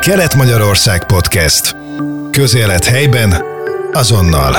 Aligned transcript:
Kelet-Magyarország 0.00 1.06
Podcast. 1.06 1.76
Közélet 2.30 2.84
helyben, 2.84 3.34
azonnal. 3.92 4.54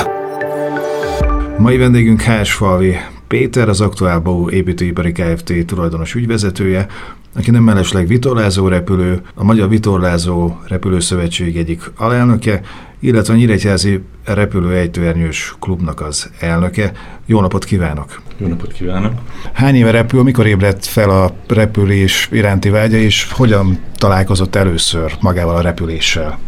Mai 1.58 1.76
vendégünk 1.76 2.20
Falvi 2.44 2.96
Péter, 3.28 3.68
az 3.68 3.80
Aktuál 3.80 4.18
Bau 4.18 4.50
építőipari 4.50 5.12
Kft. 5.12 5.66
tulajdonos 5.66 6.14
ügyvezetője, 6.14 6.86
aki 7.34 7.50
nem 7.50 7.62
mellesleg 7.62 8.06
vitorlázó 8.06 8.68
repülő, 8.68 9.22
a 9.34 9.44
Magyar 9.44 9.68
Vitorlázó 9.68 10.56
Repülőszövetség 10.68 11.56
egyik 11.56 11.90
alelnöke, 11.96 12.60
illetve 13.00 13.32
a 13.32 13.36
Nyíregyházi 13.36 14.00
Repülő 14.24 14.72
Ejtőernyős 14.74 15.54
Klubnak 15.60 16.00
az 16.00 16.30
elnöke. 16.40 16.92
Jó 17.26 17.40
napot 17.40 17.64
kívánok! 17.64 18.22
Jó 18.36 18.46
napot 18.46 18.72
kívánok! 18.72 19.12
Hány 19.52 19.74
éve 19.74 19.90
repül, 19.90 20.22
mikor 20.22 20.46
ébredt 20.46 20.86
fel 20.86 21.10
a 21.10 21.34
repülés 21.48 22.28
iránti 22.32 22.68
vágya, 22.68 22.96
és 22.96 23.28
hogyan 23.30 23.78
találkozott 23.96 24.54
először 24.54 25.16
magával 25.20 25.56
a 25.56 25.60
repüléssel? 25.60 26.38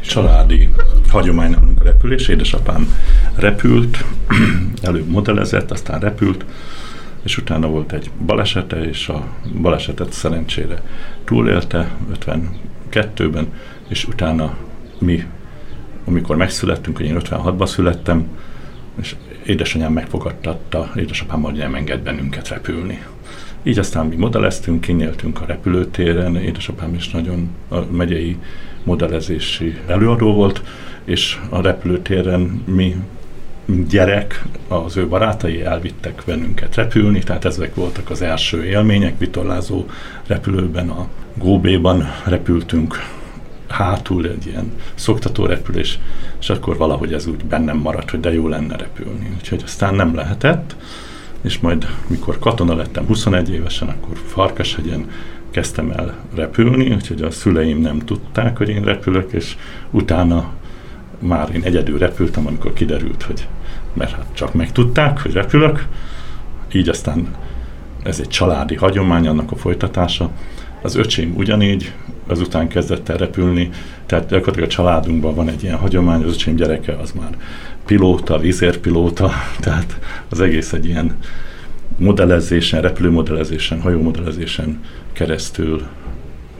Családi 0.00 0.68
hagyomány 1.08 1.52
a 1.52 1.84
repülés. 1.84 2.28
Édesapám 2.28 2.94
repült, 3.34 4.04
előbb 4.82 5.08
modellezett, 5.08 5.70
aztán 5.70 6.00
repült, 6.00 6.44
és 7.22 7.38
utána 7.38 7.68
volt 7.68 7.92
egy 7.92 8.10
balesete, 8.26 8.84
és 8.84 9.08
a 9.08 9.26
balesetet 9.60 10.12
szerencsére 10.12 10.82
túlélte 11.24 11.90
52-ben, 12.92 13.52
és 13.88 14.04
utána 14.04 14.56
mi, 14.98 15.24
amikor 16.04 16.36
megszülettünk, 16.36 16.98
én 16.98 17.16
56-ban 17.18 17.66
születtem, 17.66 18.28
és 19.00 19.16
édesanyám 19.46 19.92
megfogadtatta, 19.92 20.90
édesapám 20.96 21.42
hogy 21.42 21.56
nem 21.56 21.74
enged 21.74 22.00
bennünket 22.00 22.48
repülni. 22.48 23.02
Így 23.62 23.78
aztán 23.78 24.06
mi 24.06 24.16
modelleztünk, 24.16 24.80
kinyeltünk 24.80 25.40
a 25.40 25.44
repülőtéren, 25.46 26.36
édesapám 26.36 26.94
is 26.94 27.10
nagyon 27.10 27.48
a 27.68 27.78
megyei 27.80 28.36
modellezési 28.84 29.78
előadó 29.86 30.32
volt, 30.32 30.62
és 31.04 31.38
a 31.48 31.60
repülőtéren 31.60 32.62
mi 32.66 32.96
gyerek, 33.88 34.44
az 34.68 34.96
ő 34.96 35.08
barátai 35.08 35.62
elvittek 35.62 36.22
bennünket 36.26 36.74
repülni, 36.74 37.18
tehát 37.18 37.44
ezek 37.44 37.74
voltak 37.74 38.10
az 38.10 38.22
első 38.22 38.64
élmények, 38.64 39.18
vitorlázó 39.18 39.84
repülőben, 40.26 40.88
a 40.88 41.08
Góbéban 41.34 42.04
repültünk 42.24 42.96
hátul 43.68 44.26
egy 44.26 44.46
ilyen 44.46 44.72
szoktató 44.94 45.46
repülés, 45.46 45.98
és 46.40 46.50
akkor 46.50 46.76
valahogy 46.76 47.12
ez 47.12 47.26
úgy 47.26 47.44
bennem 47.44 47.76
maradt, 47.76 48.10
hogy 48.10 48.20
de 48.20 48.32
jó 48.32 48.48
lenne 48.48 48.76
repülni. 48.76 49.32
Úgyhogy 49.36 49.62
aztán 49.64 49.94
nem 49.94 50.14
lehetett, 50.14 50.76
és 51.40 51.58
majd 51.58 51.86
mikor 52.06 52.38
katona 52.38 52.74
lettem 52.74 53.06
21 53.06 53.50
évesen, 53.50 53.88
akkor 53.88 54.16
Farkashegyen 54.26 55.10
kezdtem 55.50 55.90
el 55.90 56.16
repülni, 56.34 56.94
úgyhogy 56.94 57.22
a 57.22 57.30
szüleim 57.30 57.80
nem 57.80 57.98
tudták, 57.98 58.56
hogy 58.56 58.68
én 58.68 58.82
repülök, 58.84 59.32
és 59.32 59.56
utána 59.90 60.52
már 61.18 61.54
én 61.54 61.62
egyedül 61.62 61.98
repültem, 61.98 62.46
amikor 62.46 62.72
kiderült, 62.72 63.22
hogy 63.22 63.48
mert 63.92 64.12
hát 64.12 64.26
csak 64.32 64.54
megtudták, 64.54 65.20
hogy 65.20 65.32
repülök, 65.32 65.86
így 66.72 66.88
aztán 66.88 67.28
ez 68.02 68.20
egy 68.20 68.28
családi 68.28 68.74
hagyomány, 68.74 69.26
annak 69.26 69.52
a 69.52 69.56
folytatása. 69.56 70.30
Az 70.82 70.94
öcsém 70.94 71.34
ugyanígy, 71.36 71.92
azután 72.26 72.68
kezdett 72.68 73.08
el 73.08 73.16
repülni, 73.16 73.70
tehát 74.06 74.28
gyakorlatilag 74.28 74.68
a 74.68 74.72
családunkban 74.72 75.34
van 75.34 75.48
egy 75.48 75.62
ilyen 75.62 75.76
hagyomány, 75.76 76.22
az 76.22 76.32
öcsém 76.32 76.54
gyereke 76.54 76.92
az 76.92 77.12
már 77.12 77.36
pilóta, 77.86 78.38
vízérpilóta, 78.38 79.30
tehát 79.60 79.98
az 80.28 80.40
egész 80.40 80.72
egy 80.72 80.86
ilyen 80.86 81.16
modellezésen, 81.96 82.80
repülőmodellezésen, 82.80 83.80
hajómodellezésen 83.80 84.80
keresztül 85.12 85.86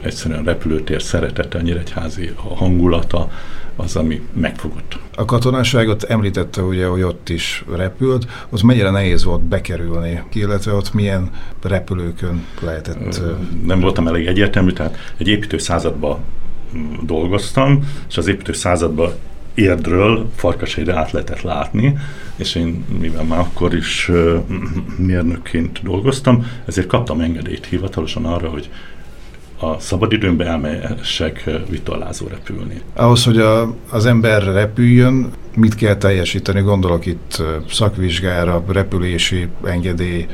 egyszerűen 0.01 0.43
repülőtér 0.43 1.01
szeretete, 1.01 1.61
nyíregyházi 1.61 2.31
a 2.49 2.55
hangulata, 2.55 3.31
az, 3.79 3.95
ami 3.95 4.21
megfogott. 4.33 4.99
A 5.15 5.25
katonaságot 5.25 6.03
említette 6.03 6.61
ugye, 6.61 6.85
hogy 6.85 7.01
ott 7.01 7.29
is 7.29 7.63
repült, 7.75 8.27
az 8.49 8.61
mennyire 8.61 8.89
nehéz 8.89 9.23
volt 9.23 9.41
bekerülni, 9.41 10.23
illetve 10.33 10.73
ott 10.73 10.93
milyen 10.93 11.29
repülőkön 11.63 12.45
lehetett? 12.61 13.21
Nem 13.65 13.79
voltam 13.79 14.07
elég 14.07 14.27
egyértelmű, 14.27 14.71
tehát 14.71 14.97
egy 15.17 15.27
építő 15.27 15.57
században 15.57 16.19
mm, 16.75 16.93
dolgoztam, 17.05 17.89
és 18.09 18.17
az 18.17 18.27
építő 18.27 18.53
században 18.53 19.11
érdről 19.53 20.29
farkasegyre 20.35 20.95
át 20.95 21.11
lehetett 21.11 21.41
látni, 21.41 21.97
és 22.35 22.55
én, 22.55 22.85
mivel 22.99 23.23
már 23.23 23.39
akkor 23.39 23.75
is 23.75 24.11
mérnökként 24.97 25.79
dolgoztam, 25.83 26.51
ezért 26.65 26.87
kaptam 26.87 27.21
engedélyt 27.21 27.65
hivatalosan 27.65 28.25
arra, 28.25 28.49
hogy 28.49 28.69
a 29.59 29.79
szabadidőmben 29.79 30.47
elmehessek 30.47 31.49
vitorlázó 31.69 32.27
repülni. 32.27 32.81
Ahhoz, 32.93 33.23
hogy 33.23 33.37
a, 33.37 33.75
az 33.89 34.05
ember 34.05 34.43
repüljön, 34.43 35.31
mit 35.55 35.75
kell 35.75 35.95
teljesíteni? 35.95 36.61
Gondolok 36.61 37.05
itt 37.05 37.43
szakvizsgára, 37.69 38.63
repülési 38.67 39.47
engedély, 39.63 40.27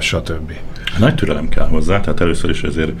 stb. 0.00 0.52
Nagy 0.98 1.14
türelem 1.14 1.48
kell 1.48 1.66
hozzá, 1.66 2.00
tehát 2.00 2.20
először 2.20 2.50
is 2.50 2.62
ezért 2.62 2.92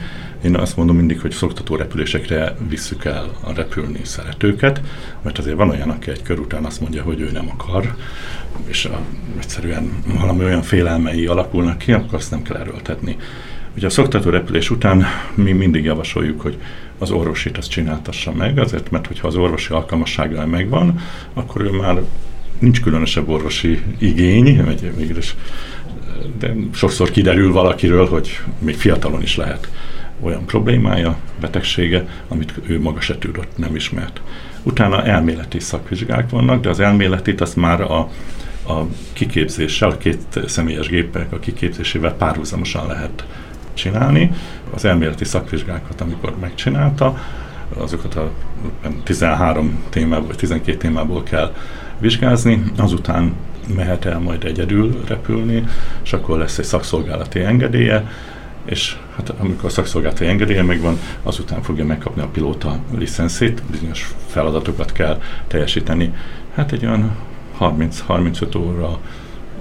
én 0.44 0.56
azt 0.56 0.76
mondom 0.76 0.96
mindig, 0.96 1.20
hogy 1.20 1.30
szoktató 1.30 1.76
repülésekre 1.76 2.54
visszük 2.68 3.04
el 3.04 3.30
a 3.40 3.52
repülni 3.52 4.00
szeretőket, 4.02 4.80
mert 5.22 5.38
azért 5.38 5.56
van 5.56 5.70
olyan, 5.70 5.90
aki 5.90 6.10
egy 6.10 6.22
kör 6.22 6.38
után 6.38 6.64
azt 6.64 6.80
mondja, 6.80 7.02
hogy 7.02 7.20
ő 7.20 7.30
nem 7.32 7.50
akar, 7.52 7.94
és 8.66 8.84
a, 8.84 9.00
egyszerűen 9.38 10.02
valami 10.18 10.44
olyan 10.44 10.62
félelmei 10.62 11.26
alakulnak 11.26 11.78
ki, 11.78 11.92
akkor 11.92 12.14
azt 12.14 12.30
nem 12.30 12.42
kell 12.42 12.56
erőltetni. 12.56 13.16
Ugye 13.76 13.86
a 13.86 13.90
szoktató 13.90 14.30
repülés 14.30 14.70
után 14.70 15.04
mi 15.34 15.52
mindig 15.52 15.84
javasoljuk, 15.84 16.40
hogy 16.40 16.58
az 16.98 17.10
orvosit 17.10 17.58
azt 17.58 17.70
csináltassa 17.70 18.32
meg, 18.32 18.58
azért, 18.58 18.90
mert 18.90 19.06
hogyha 19.06 19.26
az 19.26 19.36
orvosi 19.36 19.72
alkalmassága 19.72 20.46
megvan, 20.46 21.00
akkor 21.34 21.60
ő 21.60 21.70
már 21.70 22.00
nincs 22.58 22.80
különösebb 22.80 23.28
orvosi 23.28 23.82
igény, 23.98 24.64
vagy 24.64 24.92
mégis, 24.96 25.34
de 26.38 26.54
sokszor 26.74 27.10
kiderül 27.10 27.52
valakiről, 27.52 28.08
hogy 28.08 28.40
még 28.58 28.74
fiatalon 28.74 29.22
is 29.22 29.36
lehet 29.36 29.68
olyan 30.20 30.44
problémája, 30.46 31.18
betegsége, 31.40 32.08
amit 32.28 32.54
ő 32.66 32.80
maga 32.80 33.00
se 33.00 33.18
tudott, 33.18 33.58
nem 33.58 33.74
ismert. 33.74 34.20
Utána 34.62 35.04
elméleti 35.04 35.58
szakvizsgák 35.58 36.30
vannak, 36.30 36.60
de 36.60 36.68
az 36.68 36.80
elméletit 36.80 37.40
azt 37.40 37.56
már 37.56 37.80
a, 37.80 37.98
a 38.66 38.86
kiképzéssel, 39.12 39.90
a 39.90 39.96
két 39.96 40.40
személyes 40.46 40.88
gépek 40.88 41.32
a 41.32 41.38
kiképzésével 41.38 42.14
párhuzamosan 42.14 42.86
lehet 42.86 43.24
csinálni. 43.80 44.30
Az 44.74 44.84
elméleti 44.84 45.24
szakvizsgákat, 45.24 46.00
amikor 46.00 46.34
megcsinálta, 46.40 47.18
azokat 47.76 48.14
a 48.14 48.30
13 49.04 49.82
témából, 49.88 50.26
vagy 50.26 50.36
12 50.36 50.76
témából 50.76 51.22
kell 51.22 51.54
vizsgázni, 51.98 52.62
azután 52.76 53.34
mehet 53.74 54.04
el 54.04 54.18
majd 54.18 54.44
egyedül 54.44 55.00
repülni, 55.06 55.64
és 56.02 56.12
akkor 56.12 56.38
lesz 56.38 56.58
egy 56.58 56.64
szakszolgálati 56.64 57.40
engedélye, 57.40 58.10
és 58.64 58.96
hát 59.16 59.28
amikor 59.38 59.64
a 59.64 59.68
szakszolgálati 59.68 60.26
engedélye 60.26 60.62
megvan, 60.62 60.98
azután 61.22 61.62
fogja 61.62 61.84
megkapni 61.84 62.22
a 62.22 62.26
pilóta 62.26 62.78
licenszét, 62.98 63.62
bizonyos 63.70 64.14
feladatokat 64.26 64.92
kell 64.92 65.20
teljesíteni. 65.46 66.14
Hát 66.54 66.72
egy 66.72 66.86
olyan 66.86 67.16
30-35 67.60 68.58
óra 68.58 68.98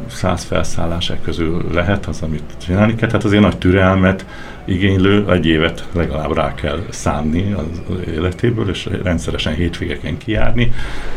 száz 0.08 0.44
felszállások 0.44 1.22
közül 1.22 1.66
lehet 1.72 2.06
az, 2.06 2.22
amit 2.22 2.54
csinálni 2.58 2.96
kell. 2.96 3.08
Tehát 3.08 3.24
azért 3.24 3.42
nagy 3.42 3.58
türelmet 3.58 4.26
igénylő, 4.66 5.32
egy 5.32 5.46
évet 5.46 5.88
legalább 5.94 6.34
rá 6.34 6.54
kell 6.54 6.80
szánni 6.90 7.52
az 7.52 7.82
életéből, 8.08 8.70
és 8.70 8.90
rendszeresen 9.04 9.54
hétvégeken 9.54 10.18
kijárni. 10.18 10.72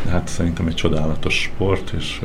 De 0.05 0.11
hát 0.11 0.27
szerintem 0.27 0.67
egy 0.67 0.75
csodálatos 0.75 1.41
sport, 1.41 1.93
és 1.97 2.21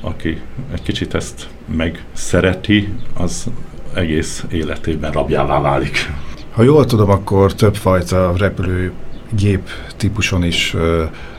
aki 0.00 0.40
egy 0.72 0.82
kicsit 0.82 1.14
ezt 1.14 1.48
megszereti, 1.76 2.92
az 3.14 3.50
egész 3.94 4.44
életében 4.50 5.12
rabjává 5.12 5.60
válik. 5.60 6.12
Ha 6.50 6.62
jól 6.62 6.84
tudom, 6.84 7.10
akkor 7.10 7.54
többfajta 7.54 8.32
repülőgép 8.36 9.68
típuson 9.96 10.44
is 10.44 10.76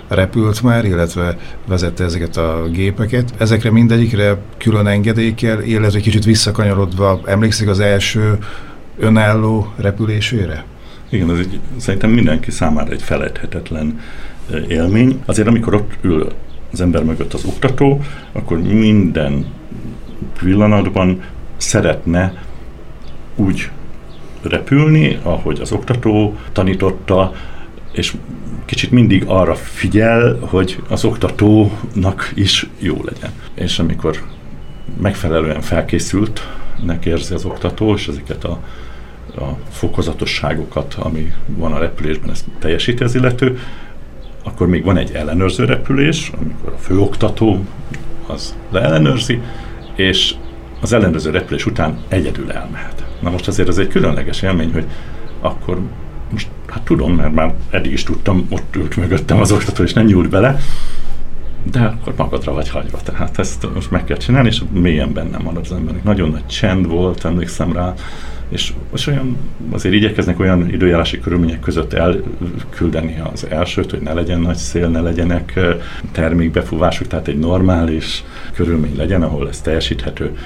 repült 0.07 0.61
már, 0.63 0.85
illetve 0.85 1.37
vezette 1.67 2.03
ezeket 2.03 2.37
a 2.37 2.67
gépeket. 2.71 3.33
Ezekre 3.37 3.71
mindegyikre 3.71 4.37
külön 4.57 4.87
engedély 4.87 5.33
kell, 5.33 5.61
illetve 5.61 5.99
kicsit 5.99 6.25
visszakanyarodva, 6.25 7.19
emlékszik 7.25 7.67
az 7.67 7.79
első 7.79 8.37
önálló 8.97 9.73
repülésére? 9.75 10.65
Igen, 11.09 11.31
ez 11.31 11.37
egy, 11.37 11.59
szerintem 11.77 12.09
mindenki 12.09 12.51
számára 12.51 12.91
egy 12.91 13.01
feledhetetlen 13.01 13.99
élmény. 14.67 15.21
Azért 15.25 15.47
amikor 15.47 15.73
ott 15.73 15.93
ül 16.01 16.27
az 16.71 16.81
ember 16.81 17.03
mögött 17.03 17.33
az 17.33 17.45
oktató, 17.45 18.01
akkor 18.31 18.61
minden 18.61 19.45
pillanatban 20.39 21.21
szeretne 21.57 22.33
úgy 23.35 23.69
repülni, 24.41 25.19
ahogy 25.23 25.59
az 25.59 25.71
oktató 25.71 26.35
tanította, 26.51 27.33
és 27.91 28.15
kicsit 28.67 28.91
mindig 28.91 29.23
arra 29.25 29.55
figyel, 29.55 30.37
hogy 30.41 30.83
az 30.89 31.05
oktatónak 31.05 32.31
is 32.35 32.67
jó 32.79 33.03
legyen. 33.03 33.31
És 33.53 33.79
amikor 33.79 34.23
megfelelően 35.01 35.61
felkészült, 35.61 36.47
érzi 37.03 37.33
az 37.33 37.45
oktató, 37.45 37.93
és 37.93 38.07
ezeket 38.07 38.43
a 38.43 38.59
a 39.37 39.57
fokozatosságokat, 39.69 40.93
ami 40.93 41.33
van 41.45 41.73
a 41.73 41.79
repülésben, 41.79 42.29
ezt 42.29 42.45
teljesíti 42.59 43.03
az 43.03 43.15
illető, 43.15 43.59
akkor 44.43 44.67
még 44.67 44.83
van 44.83 44.97
egy 44.97 45.11
ellenőrző 45.13 45.65
repülés, 45.65 46.31
amikor 46.37 46.73
a 46.73 46.77
főoktató 46.77 47.65
az 48.27 48.55
leellenőrzi, 48.69 49.41
és 49.95 50.35
az 50.81 50.93
ellenőrző 50.93 51.31
repülés 51.31 51.65
után 51.65 51.97
egyedül 52.07 52.51
elmehet. 52.51 53.05
Na 53.21 53.29
most 53.29 53.47
azért 53.47 53.67
ez 53.67 53.77
egy 53.77 53.87
különleges 53.87 54.41
élmény, 54.41 54.71
hogy 54.71 54.85
akkor 55.41 55.79
most 56.31 56.47
hát 56.67 56.81
tudom, 56.81 57.13
mert 57.13 57.33
már 57.33 57.53
eddig 57.69 57.91
is 57.91 58.03
tudtam, 58.03 58.47
ott 58.49 58.75
ült 58.75 58.95
mögöttem 58.95 59.39
az 59.39 59.51
oktató, 59.51 59.83
és 59.83 59.93
nem 59.93 60.05
nyúlt 60.05 60.29
bele, 60.29 60.59
de 61.71 61.79
akkor 61.79 62.13
magadra 62.17 62.53
vagy 62.53 62.69
hagyva, 62.69 62.97
tehát 63.03 63.39
ezt 63.39 63.67
most 63.73 63.91
meg 63.91 64.03
kell 64.03 64.17
csinálni, 64.17 64.47
és 64.47 64.61
mélyen 64.71 65.13
bennem 65.13 65.41
marad 65.43 65.65
az 65.65 65.71
embernek. 65.71 66.03
Nagyon 66.03 66.29
nagy 66.29 66.45
csend 66.45 66.87
volt, 66.87 67.25
emlékszem 67.25 67.73
rá, 67.73 67.93
és, 68.49 68.73
és 68.93 69.07
olyan, 69.07 69.37
azért 69.71 69.95
igyekeznek 69.95 70.39
olyan 70.39 70.69
időjárási 70.69 71.19
körülmények 71.19 71.59
között 71.59 71.93
elküldeni 71.93 73.21
az 73.33 73.47
elsőt, 73.49 73.91
hogy 73.91 74.01
ne 74.01 74.13
legyen 74.13 74.39
nagy 74.39 74.55
szél, 74.55 74.87
ne 74.87 75.01
legyenek 75.01 75.59
termékbefúvások, 76.11 77.07
tehát 77.07 77.27
egy 77.27 77.39
normális 77.39 78.23
körülmény 78.53 78.97
legyen, 78.97 79.21
ahol 79.21 79.47
ez 79.47 79.61
teljesíthető, 79.61 80.37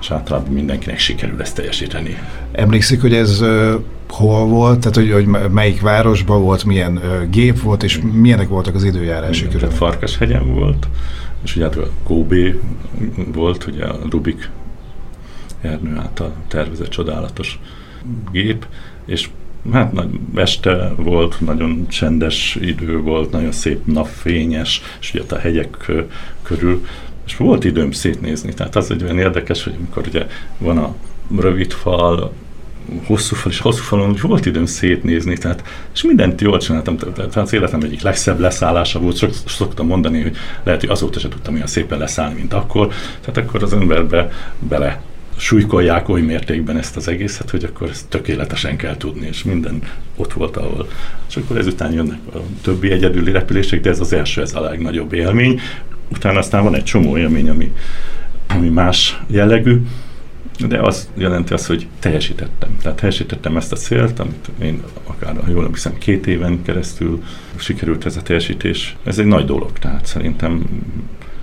és 0.00 0.10
általában 0.10 0.52
mindenkinek 0.52 0.98
sikerül 0.98 1.40
ezt 1.40 1.54
teljesíteni. 1.54 2.18
Emlékszik, 2.52 3.00
hogy 3.00 3.14
ez 3.14 3.40
uh, 3.40 3.74
hol 4.08 4.46
volt, 4.46 4.78
tehát 4.78 4.96
hogy, 4.96 5.12
hogy 5.12 5.50
melyik 5.50 5.80
városban 5.80 6.42
volt, 6.42 6.64
milyen 6.64 6.96
uh, 6.96 7.28
gép 7.30 7.60
volt, 7.60 7.82
és 7.82 8.00
milyenek 8.12 8.48
voltak 8.48 8.74
az 8.74 8.84
időjárási 8.84 9.44
körülmények? 9.44 9.76
Farkashegyen 9.76 10.54
volt, 10.54 10.88
és 11.44 11.56
ugye 11.56 11.64
hát 11.64 11.76
Kobe 12.04 12.54
volt, 13.32 13.66
ugye 13.66 13.84
a 13.84 13.98
Rubik 14.10 14.50
Ernő 15.60 15.96
által 15.96 16.32
tervezett 16.48 16.88
csodálatos 16.88 17.60
gép, 18.32 18.66
és 19.06 19.28
hát 19.72 19.92
nagy 19.92 20.08
este 20.34 20.92
volt, 20.96 21.40
nagyon 21.40 21.88
csendes 21.88 22.58
idő 22.60 23.00
volt, 23.00 23.30
nagyon 23.30 23.52
szép 23.52 23.86
napfényes, 23.86 24.82
és 25.00 25.14
ugye 25.14 25.22
a 25.28 25.38
hegyek 25.38 25.92
körül, 26.42 26.86
és 27.30 27.36
volt 27.36 27.64
időm 27.64 27.90
szétnézni, 27.90 28.54
tehát 28.54 28.76
az 28.76 28.90
egy 28.90 29.02
olyan 29.02 29.18
érdekes, 29.18 29.64
hogy 29.64 29.74
amikor 29.78 30.06
ugye 30.06 30.26
van 30.58 30.78
a 30.78 30.94
rövid 31.38 31.72
fal, 31.72 32.32
hosszú 33.04 33.34
fal, 33.34 33.52
és 33.52 33.58
hosszú 33.58 33.82
falon 33.82 34.12
és 34.14 34.20
volt 34.20 34.46
időm 34.46 34.66
szétnézni, 34.66 35.36
tehát, 35.36 35.62
és 35.94 36.02
mindent 36.02 36.40
jól 36.40 36.58
csináltam, 36.58 36.96
tehát 36.96 37.36
az 37.36 37.52
életem 37.52 37.80
egyik 37.82 38.02
legszebb 38.02 38.38
leszállása 38.38 38.98
volt, 38.98 39.16
sok, 39.16 39.30
szoktam 39.46 39.86
mondani, 39.86 40.22
hogy 40.22 40.36
lehet, 40.62 40.80
hogy 40.80 40.90
azóta 40.90 41.18
sem 41.18 41.30
tudtam 41.30 41.54
olyan 41.54 41.66
szépen 41.66 41.98
leszállni, 41.98 42.34
mint 42.34 42.52
akkor, 42.52 42.92
tehát 43.20 43.48
akkor 43.48 43.62
az 43.62 43.72
emberbe 43.72 44.30
bele 44.58 45.02
súlykolják 45.36 46.08
oly 46.08 46.20
mértékben 46.20 46.76
ezt 46.76 46.96
az 46.96 47.08
egészet, 47.08 47.50
hogy 47.50 47.64
akkor 47.64 47.88
ezt 47.88 48.08
tökéletesen 48.08 48.76
kell 48.76 48.96
tudni, 48.96 49.26
és 49.26 49.42
minden 49.42 49.82
ott 50.16 50.32
volt, 50.32 50.56
ahol. 50.56 50.88
És 51.28 51.36
akkor 51.36 51.56
ezután 51.56 51.92
jönnek 51.92 52.18
a 52.34 52.38
többi 52.62 52.90
egyedüli 52.90 53.30
repülések, 53.30 53.80
de 53.80 53.90
ez 53.90 54.00
az 54.00 54.12
első, 54.12 54.40
ez 54.40 54.54
a 54.54 54.60
legnagyobb 54.60 55.12
élmény. 55.12 55.60
Utána 56.12 56.38
aztán 56.38 56.62
van 56.62 56.74
egy 56.74 56.84
csomó 56.84 57.16
élmény, 57.16 57.48
ami, 57.48 57.72
ami 58.46 58.68
más 58.68 59.20
jellegű, 59.26 59.82
de 60.68 60.78
az 60.78 61.08
jelenti 61.14 61.52
azt, 61.52 61.66
hogy 61.66 61.86
teljesítettem. 61.98 62.76
Tehát 62.82 62.98
teljesítettem 62.98 63.56
ezt 63.56 63.72
a 63.72 63.76
célt, 63.76 64.18
amit 64.18 64.50
én 64.62 64.82
akár, 65.06 65.36
ha 65.44 65.50
jól 65.50 65.64
emlékszem, 65.64 65.98
két 65.98 66.26
éven 66.26 66.62
keresztül 66.62 67.22
sikerült 67.56 68.06
ez 68.06 68.16
a 68.16 68.22
teljesítés. 68.22 68.96
Ez 69.04 69.18
egy 69.18 69.26
nagy 69.26 69.44
dolog, 69.44 69.72
tehát 69.72 70.06
szerintem 70.06 70.64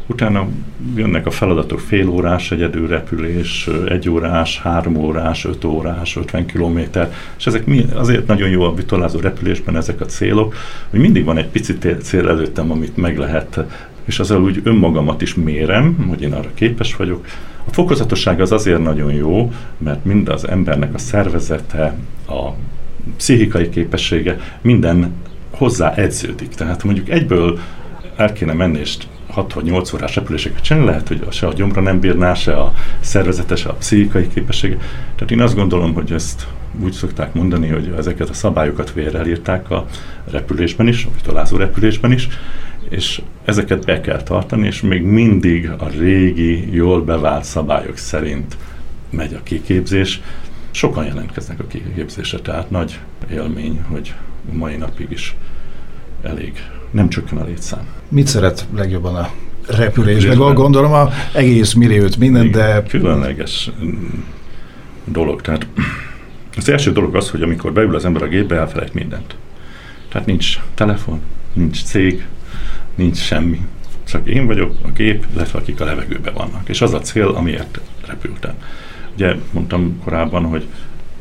Utána 0.09 0.47
jönnek 0.95 1.25
a 1.25 1.31
feladatok 1.31 1.79
fél 1.79 2.09
órás 2.09 2.51
egyedül 2.51 2.87
repülés, 2.87 3.69
egy 3.87 4.09
órás, 4.09 4.59
három 4.61 4.95
órás, 4.95 5.45
öt 5.45 5.63
órás, 5.63 6.15
50 6.15 6.45
kilométer, 6.45 7.13
és 7.37 7.47
ezek 7.47 7.65
mi, 7.65 7.85
azért 7.93 8.27
nagyon 8.27 8.49
jó 8.49 8.61
a 8.61 8.73
vitorlázó 8.73 9.19
repülésben 9.19 9.77
ezek 9.77 10.01
a 10.01 10.05
célok, 10.05 10.55
hogy 10.89 10.99
mindig 10.99 11.23
van 11.23 11.37
egy 11.37 11.47
pici 11.47 11.77
cél 12.01 12.29
előttem, 12.29 12.71
amit 12.71 12.97
meg 12.97 13.17
lehet, 13.17 13.59
és 14.07 14.19
azzal 14.19 14.43
úgy 14.43 14.61
önmagamat 14.63 15.21
is 15.21 15.35
mérem, 15.35 16.05
hogy 16.09 16.21
én 16.21 16.33
arra 16.33 16.49
képes 16.53 16.95
vagyok. 16.95 17.25
A 17.65 17.73
fokozatosság 17.73 18.41
az 18.41 18.51
azért 18.51 18.83
nagyon 18.83 19.13
jó, 19.13 19.51
mert 19.77 20.05
mind 20.05 20.29
az 20.29 20.47
embernek 20.47 20.93
a 20.93 20.97
szervezete, 20.97 21.95
a 22.27 22.49
pszichikai 23.17 23.69
képessége, 23.69 24.39
minden 24.61 25.13
hozzá 25.51 25.93
edződik. 25.93 26.49
Tehát 26.49 26.83
mondjuk 26.83 27.09
egyből 27.09 27.59
el 28.15 28.33
kéne 28.33 28.53
menni, 28.53 28.79
és 28.79 28.97
6 29.27 29.53
vagy 29.53 29.63
8 29.63 29.93
órás 29.93 30.15
repüléseket 30.15 30.61
csinálni, 30.61 30.87
lehet, 30.87 31.07
hogy 31.07 31.27
se 31.29 31.47
a 31.47 31.53
gyomra 31.53 31.81
nem 31.81 31.99
bírná, 31.99 32.33
se 32.33 32.53
a 32.53 32.73
szervezete, 32.99 33.55
se 33.55 33.69
a 33.69 33.73
pszichikai 33.73 34.27
képessége. 34.27 34.77
Tehát 35.15 35.31
én 35.31 35.41
azt 35.41 35.55
gondolom, 35.55 35.93
hogy 35.93 36.11
ezt 36.11 36.47
úgy 36.83 36.91
szokták 36.91 37.33
mondani, 37.33 37.67
hogy 37.67 37.93
ezeket 37.97 38.29
a 38.29 38.33
szabályokat 38.33 38.93
vérrel 38.93 39.27
írták 39.27 39.69
a 39.69 39.85
repülésben 40.31 40.87
is, 40.87 41.05
a 41.05 41.09
vitolázó 41.15 41.57
repülésben 41.57 42.11
is, 42.11 42.27
és 42.89 43.21
ezeket 43.45 43.85
be 43.85 44.01
kell 44.01 44.23
tartani, 44.23 44.67
és 44.67 44.81
még 44.81 45.01
mindig 45.01 45.69
a 45.77 45.87
régi, 45.87 46.73
jól 46.75 47.01
bevált 47.01 47.43
szabályok 47.43 47.97
szerint 47.97 48.57
megy 49.09 49.33
a 49.33 49.43
kiképzés. 49.43 50.21
Sokan 50.71 51.05
jelentkeznek 51.05 51.59
a 51.59 51.67
kiképzésre, 51.67 52.39
tehát 52.39 52.69
nagy 52.69 52.99
élmény, 53.31 53.81
hogy 53.89 54.13
mai 54.51 54.75
napig 54.75 55.07
is 55.11 55.35
elég 56.21 56.53
nem 56.91 57.09
csökken 57.09 57.37
a 57.37 57.45
létszám. 57.45 57.87
Mit 58.09 58.27
szeret 58.27 58.65
legjobban 58.75 59.15
a 59.15 59.29
repülésben? 59.67 60.53
Gondolom 60.53 60.93
a 60.93 61.09
egész 61.33 61.73
milliót, 61.73 62.17
mindent, 62.17 62.51
de... 62.51 62.83
Különleges 62.83 63.71
mm, 63.83 64.05
dolog. 65.05 65.41
Tehát 65.41 65.67
az 66.57 66.69
első 66.69 66.91
dolog 66.91 67.15
az, 67.15 67.29
hogy 67.29 67.41
amikor 67.41 67.73
beül 67.73 67.95
az 67.95 68.05
ember 68.05 68.21
a 68.21 68.27
gépbe, 68.27 68.55
elfelejt 68.55 68.93
mindent. 68.93 69.35
Tehát 70.09 70.27
nincs 70.27 70.59
telefon, 70.73 71.21
nincs 71.53 71.83
cég, 71.83 72.25
nincs 72.97 73.17
semmi. 73.17 73.59
Csak 74.03 74.27
én 74.27 74.45
vagyok, 74.45 74.75
a 74.83 74.91
gép, 74.91 75.25
illetve 75.33 75.59
akik 75.59 75.81
a 75.81 75.85
levegőben 75.85 76.33
vannak. 76.33 76.69
És 76.69 76.81
az 76.81 76.93
a 76.93 76.99
cél, 76.99 77.27
amiért 77.27 77.79
repültem. 78.05 78.53
Ugye 79.13 79.35
mondtam 79.51 80.01
korábban, 80.03 80.43
hogy 80.43 80.67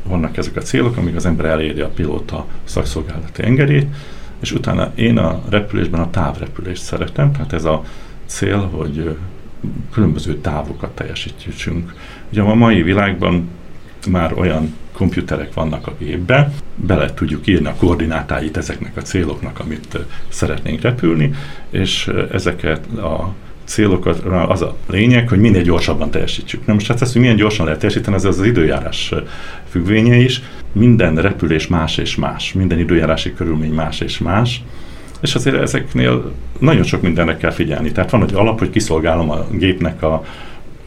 vannak 0.03 0.37
ezek 0.37 0.55
a 0.55 0.61
célok, 0.61 0.97
amíg 0.97 1.15
az 1.15 1.25
ember 1.25 1.45
eléri 1.45 1.81
a 1.81 1.89
pilóta 1.89 2.45
szakszolgálati 2.63 3.43
engedélyt, 3.43 3.95
és 4.39 4.51
utána 4.51 4.91
én 4.95 5.17
a 5.17 5.41
repülésben 5.49 5.99
a 5.99 6.09
távrepülést 6.09 6.81
szeretem, 6.81 7.31
tehát 7.31 7.53
ez 7.53 7.65
a 7.65 7.83
cél, 8.25 8.59
hogy 8.59 9.17
különböző 9.91 10.35
távokat 10.35 10.95
teljesítjünk. 10.95 11.93
Ugye 12.31 12.41
a 12.41 12.53
mai 12.53 12.81
világban 12.81 13.49
már 14.07 14.33
olyan 14.33 14.75
komputerek 14.91 15.53
vannak 15.53 15.87
a 15.87 15.95
gépbe, 15.99 16.51
bele 16.75 17.13
tudjuk 17.13 17.47
írni 17.47 17.67
a 17.67 17.75
koordinátáit 17.77 18.57
ezeknek 18.57 18.97
a 18.97 19.01
céloknak, 19.01 19.59
amit 19.59 19.97
szeretnénk 20.29 20.81
repülni, 20.81 21.33
és 21.69 22.11
ezeket 22.31 22.85
a 22.85 23.33
célokat, 23.67 24.19
az 24.47 24.61
a 24.61 24.75
lényeg, 24.87 25.29
hogy 25.29 25.39
minél 25.39 25.61
gyorsabban 25.61 26.11
teljesítsük. 26.11 26.65
Na 26.65 26.73
most 26.73 26.87
hát 26.87 27.01
ezt, 27.01 27.11
hogy 27.11 27.21
milyen 27.21 27.35
gyorsan 27.35 27.65
lehet 27.65 27.79
teljesíteni, 27.79 28.15
ez 28.15 28.25
az 28.25 28.45
időjárás 28.45 29.13
függvénye 29.69 30.15
is. 30.15 30.41
Minden 30.71 31.15
repülés 31.15 31.67
más 31.67 31.97
és 31.97 32.15
más, 32.15 32.53
minden 32.53 32.79
időjárási 32.79 33.33
körülmény 33.33 33.73
más 33.73 33.99
és 33.99 34.17
más, 34.17 34.61
és 35.21 35.35
azért 35.35 35.61
ezeknél 35.61 36.31
nagyon 36.59 36.83
sok 36.83 37.01
mindenre 37.01 37.37
kell 37.37 37.51
figyelni. 37.51 37.91
Tehát 37.91 38.11
van 38.11 38.23
egy 38.23 38.33
alap, 38.33 38.59
hogy 38.59 38.69
kiszolgálom 38.69 39.29
a 39.29 39.47
gépnek 39.51 40.03
a, 40.03 40.25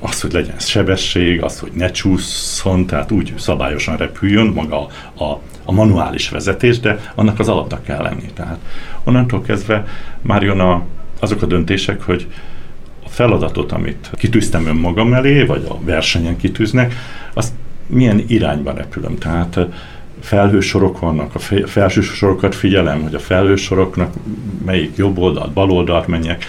az, 0.01 0.21
hogy 0.21 0.33
legyen 0.33 0.59
sebesség, 0.59 1.43
az, 1.43 1.59
hogy 1.59 1.71
ne 1.75 1.91
csúszson, 1.91 2.87
tehát 2.87 3.11
úgy 3.11 3.35
szabályosan 3.37 3.97
repüljön 3.97 4.47
maga 4.47 4.87
a, 5.15 5.25
a 5.65 5.73
manuális 5.73 6.29
vezetés, 6.29 6.81
de 6.81 7.13
annak 7.15 7.39
az 7.39 7.49
alapnak 7.49 7.83
kell 7.83 8.03
lenni. 8.03 8.31
Tehát 8.35 8.59
onnantól 9.05 9.43
kezdve 9.43 9.85
már 10.21 10.43
jön 10.43 10.61
a, 10.61 10.83
azok 11.19 11.43
a 11.43 11.47
döntések, 11.47 12.03
hogy 12.03 12.27
feladatot, 13.07 13.73
amit 13.73 14.11
kitűztem 14.15 14.67
önmagam 14.67 15.13
elé, 15.13 15.45
vagy 15.45 15.67
a 15.69 15.85
versenyen 15.85 16.37
kitűznek, 16.37 16.95
azt 17.35 17.53
milyen 17.87 18.25
irányba 18.27 18.73
repülöm. 18.73 19.19
Tehát 19.19 19.59
felhősorok 20.21 20.99
vannak, 21.01 21.35
a 21.35 21.39
felső 21.67 22.01
sorokat 22.01 22.55
figyelem, 22.55 23.03
hogy 23.03 23.15
a 23.15 23.19
felhősoroknak 23.19 24.15
melyik 24.65 24.97
jobb 24.97 25.19
oldalt, 25.19 25.53
bal 25.53 25.71
oldalt 25.71 26.07
menjek, 26.07 26.45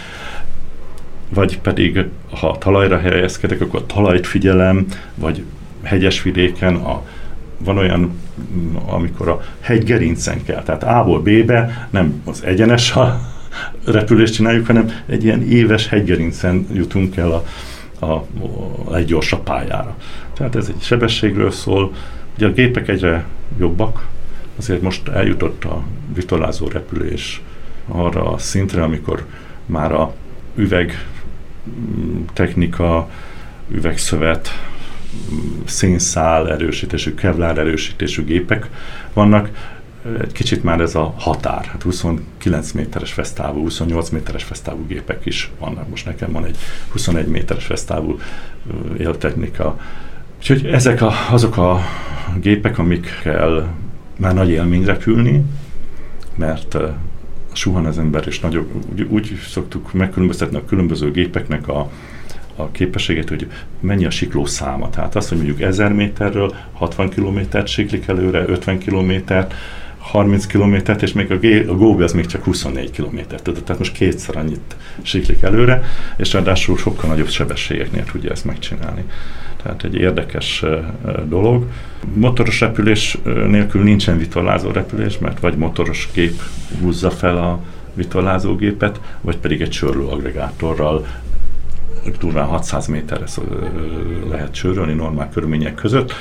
vagy 1.33 1.59
pedig 1.59 2.05
ha 2.39 2.57
talajra 2.57 2.99
helyezkedek, 2.99 3.61
akkor 3.61 3.85
talajt 3.85 4.27
figyelem, 4.27 4.85
vagy 5.15 5.43
hegyes 5.83 6.21
vidéken 6.21 6.75
a, 6.75 7.03
van 7.57 7.77
olyan, 7.77 8.19
amikor 8.85 9.29
a 9.29 9.41
hegy 9.59 9.83
gerincen 9.83 10.43
kell, 10.43 10.63
tehát 10.63 10.83
A-ból 10.83 11.21
B-be, 11.21 11.87
nem 11.89 12.21
az 12.25 12.43
egyenes 12.43 12.91
a 12.95 13.19
repülést 13.85 14.33
csináljuk, 14.33 14.65
hanem 14.65 14.91
egy 15.05 15.23
ilyen 15.23 15.41
éves 15.49 15.87
hegygerincen 15.87 16.67
jutunk 16.73 17.17
el 17.17 17.31
a, 17.31 17.43
a, 18.05 18.11
a 18.11 18.25
leggyorsabb 18.89 19.43
pályára. 19.43 19.95
Tehát 20.33 20.55
ez 20.55 20.67
egy 20.67 20.81
sebességről 20.81 21.51
szól. 21.51 21.93
Ugye 22.35 22.47
a 22.47 22.51
gépek 22.51 22.87
egyre 22.87 23.25
jobbak, 23.59 24.07
azért 24.57 24.81
most 24.81 25.07
eljutott 25.07 25.63
a 25.63 25.83
vitorlázó 26.13 26.67
repülés 26.67 27.41
arra 27.87 28.31
a 28.31 28.37
szintre, 28.37 28.83
amikor 28.83 29.25
már 29.65 29.91
a 29.91 30.13
üveg 30.55 30.93
mm, 30.93 31.20
technika, 32.33 33.09
üvegszövet 33.71 34.49
szénszál 35.65 36.51
erősítésű, 36.51 37.13
kevlár 37.13 37.57
erősítésű 37.57 38.23
gépek 38.23 38.69
vannak, 39.13 39.49
egy 40.21 40.31
kicsit 40.31 40.63
már 40.63 40.79
ez 40.79 40.95
a 40.95 41.13
határ. 41.17 41.65
Hát 41.65 41.81
29 41.81 42.71
méteres 42.71 43.13
fesztávú, 43.13 43.61
28 43.61 44.09
méteres 44.09 44.43
fesztávú 44.43 44.85
gépek 44.87 45.25
is 45.25 45.51
vannak. 45.59 45.89
Most 45.89 46.05
nekem 46.05 46.31
van 46.31 46.45
egy 46.45 46.57
21 46.91 47.27
méteres 47.27 47.65
fesztávú 47.65 48.19
éltechnika. 48.97 49.79
Úgyhogy 50.37 50.65
ezek 50.65 51.01
a, 51.01 51.11
azok 51.31 51.57
a 51.57 51.79
gépek, 52.39 52.77
amikkel 52.77 53.75
már 54.17 54.33
nagy 54.33 54.49
élmény 54.49 54.85
repülni, 54.85 55.43
mert 56.35 56.77
suhan 57.53 57.85
az 57.85 57.97
ember, 57.97 58.23
és 58.27 58.39
nagyobb, 58.39 58.69
úgy, 58.91 59.01
úgy 59.01 59.39
szoktuk 59.47 59.93
megkülönböztetni 59.93 60.57
a 60.57 60.65
különböző 60.65 61.11
gépeknek 61.11 61.67
a, 61.67 61.91
a 62.55 62.71
képességet, 62.71 63.29
hogy 63.29 63.47
mennyi 63.79 64.05
a 64.05 64.09
sikló 64.09 64.45
száma. 64.45 64.89
Tehát 64.89 65.15
azt, 65.15 65.29
hogy 65.29 65.37
mondjuk 65.37 65.61
1000 65.61 65.93
méterről 65.93 66.55
60 66.73 67.09
kilométert 67.09 67.67
siklik 67.67 68.07
előre, 68.07 68.45
50 68.47 68.77
kilométert, 68.77 69.53
30 70.01 70.45
kilométert, 70.45 71.01
és 71.01 71.13
még 71.13 71.31
a, 71.31 71.37
G, 71.37 71.69
a 71.69 71.75
Go 71.75 72.03
az 72.03 72.13
még 72.13 72.25
csak 72.25 72.43
24 72.43 72.91
kilométert 72.91 73.43
tehát 73.43 73.77
most 73.77 73.93
kétszer 73.93 74.37
annyit 74.37 74.75
siklik 75.01 75.41
előre, 75.41 75.83
és 76.17 76.33
ráadásul 76.33 76.77
sokkal 76.77 77.09
nagyobb 77.09 77.29
sebességeknél 77.29 78.03
tudja 78.03 78.31
ezt 78.31 78.45
megcsinálni. 78.45 79.03
Tehát 79.63 79.83
egy 79.83 79.95
érdekes 79.95 80.63
dolog. 81.27 81.65
Motoros 82.13 82.59
repülés 82.59 83.17
nélkül 83.47 83.83
nincsen 83.83 84.17
vitorlázó 84.17 84.71
repülés, 84.71 85.17
mert 85.17 85.39
vagy 85.39 85.57
motoros 85.57 86.09
gép 86.13 86.41
húzza 86.81 87.11
fel 87.11 87.37
a 87.37 87.59
vitorlázógépet, 87.93 88.99
vagy 89.21 89.37
pedig 89.37 89.61
egy 89.61 89.69
csörlő 89.69 90.05
agregátorral 90.05 91.05
durván 92.19 92.45
600 92.45 92.87
méterre 92.87 93.25
lehet 94.29 94.51
csőrölni 94.51 94.93
normál 94.93 95.29
körülmények 95.29 95.75
között 95.75 96.13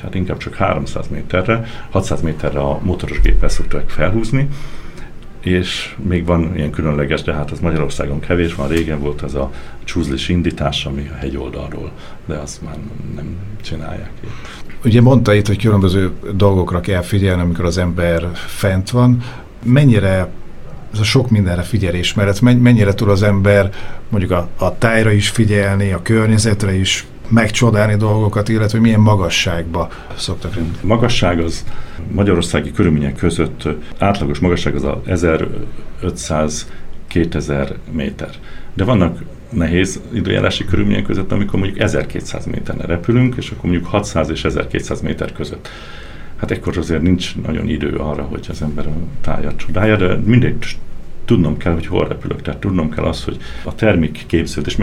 vagy 0.00 0.10
hát 0.10 0.20
inkább 0.20 0.36
csak 0.36 0.54
300 0.54 1.08
méterre, 1.08 1.64
600 1.90 2.20
méterre 2.20 2.60
a 2.60 2.78
motoros 2.82 3.20
géppel 3.20 3.48
szokták 3.48 3.88
felhúzni, 3.88 4.48
és 5.40 5.96
még 6.08 6.24
van 6.24 6.56
ilyen 6.56 6.70
különleges, 6.70 7.22
de 7.22 7.34
hát 7.34 7.50
az 7.50 7.60
Magyarországon 7.60 8.20
kevés 8.20 8.54
van, 8.54 8.68
régen 8.68 9.00
volt 9.00 9.22
az 9.22 9.34
a 9.34 9.50
csúzlis 9.84 10.28
indítás, 10.28 10.84
ami 10.84 11.10
a 11.12 11.16
hegyoldalról, 11.16 11.90
de 12.26 12.34
azt 12.34 12.62
már 12.62 12.76
nem 13.14 13.36
csinálják. 13.62 14.10
Ugye 14.84 15.00
mondta 15.00 15.34
itt, 15.34 15.46
hogy 15.46 15.58
különböző 15.58 16.12
dolgokra 16.34 16.80
kell 16.80 17.02
figyelni, 17.02 17.42
amikor 17.42 17.64
az 17.64 17.78
ember 17.78 18.28
fent 18.34 18.90
van. 18.90 19.22
Mennyire 19.62 20.28
ez 20.92 20.98
a 20.98 21.04
sok 21.04 21.30
mindenre 21.30 21.62
figyelés 21.62 22.14
mellett 22.14 22.40
mennyire 22.40 22.94
tud 22.94 23.08
az 23.08 23.22
ember 23.22 23.70
mondjuk 24.08 24.32
a, 24.32 24.48
a 24.56 24.78
tájra 24.78 25.10
is 25.10 25.28
figyelni, 25.28 25.92
a 25.92 26.02
környezetre 26.02 26.74
is 26.74 27.06
megcsodálni 27.30 27.96
dolgokat, 27.96 28.48
illetve 28.48 28.78
hogy 28.78 28.86
milyen 28.86 29.00
magasságba 29.00 29.88
szoktak 30.16 30.54
lenni. 30.54 30.70
Magasság 30.80 31.40
az 31.40 31.64
magyarországi 32.12 32.72
körülmények 32.72 33.16
között 33.16 33.68
átlagos 33.98 34.38
magasság 34.38 34.74
az 34.74 34.84
a 34.84 35.02
1500-2000 35.06 37.74
méter. 37.92 38.30
De 38.74 38.84
vannak 38.84 39.22
nehéz 39.50 40.00
időjárási 40.12 40.64
körülmények 40.64 41.04
között, 41.04 41.32
amikor 41.32 41.58
mondjuk 41.58 41.80
1200 41.80 42.46
méteren 42.46 42.86
repülünk, 42.86 43.34
és 43.36 43.50
akkor 43.50 43.70
mondjuk 43.70 43.90
600 43.90 44.30
és 44.30 44.44
1200 44.44 45.00
méter 45.00 45.32
között. 45.32 45.68
Hát 46.36 46.50
ekkor 46.50 46.78
azért 46.78 47.02
nincs 47.02 47.36
nagyon 47.36 47.68
idő 47.68 47.96
arra, 47.96 48.22
hogy 48.22 48.46
az 48.48 48.62
ember 48.62 48.86
a 48.86 48.92
tájat 49.20 49.56
csodálja, 49.56 49.96
de 49.96 50.16
mindegy 50.24 50.78
tudnom 51.30 51.56
kell, 51.56 51.72
hogy 51.72 51.86
hol 51.86 52.08
repülök. 52.08 52.42
Tehát 52.42 52.60
tudnom 52.60 52.90
kell 52.90 53.04
azt, 53.04 53.24
hogy 53.24 53.36
a 53.64 53.74
termik 53.74 54.24
képzőt, 54.26 54.66
és 54.66 54.76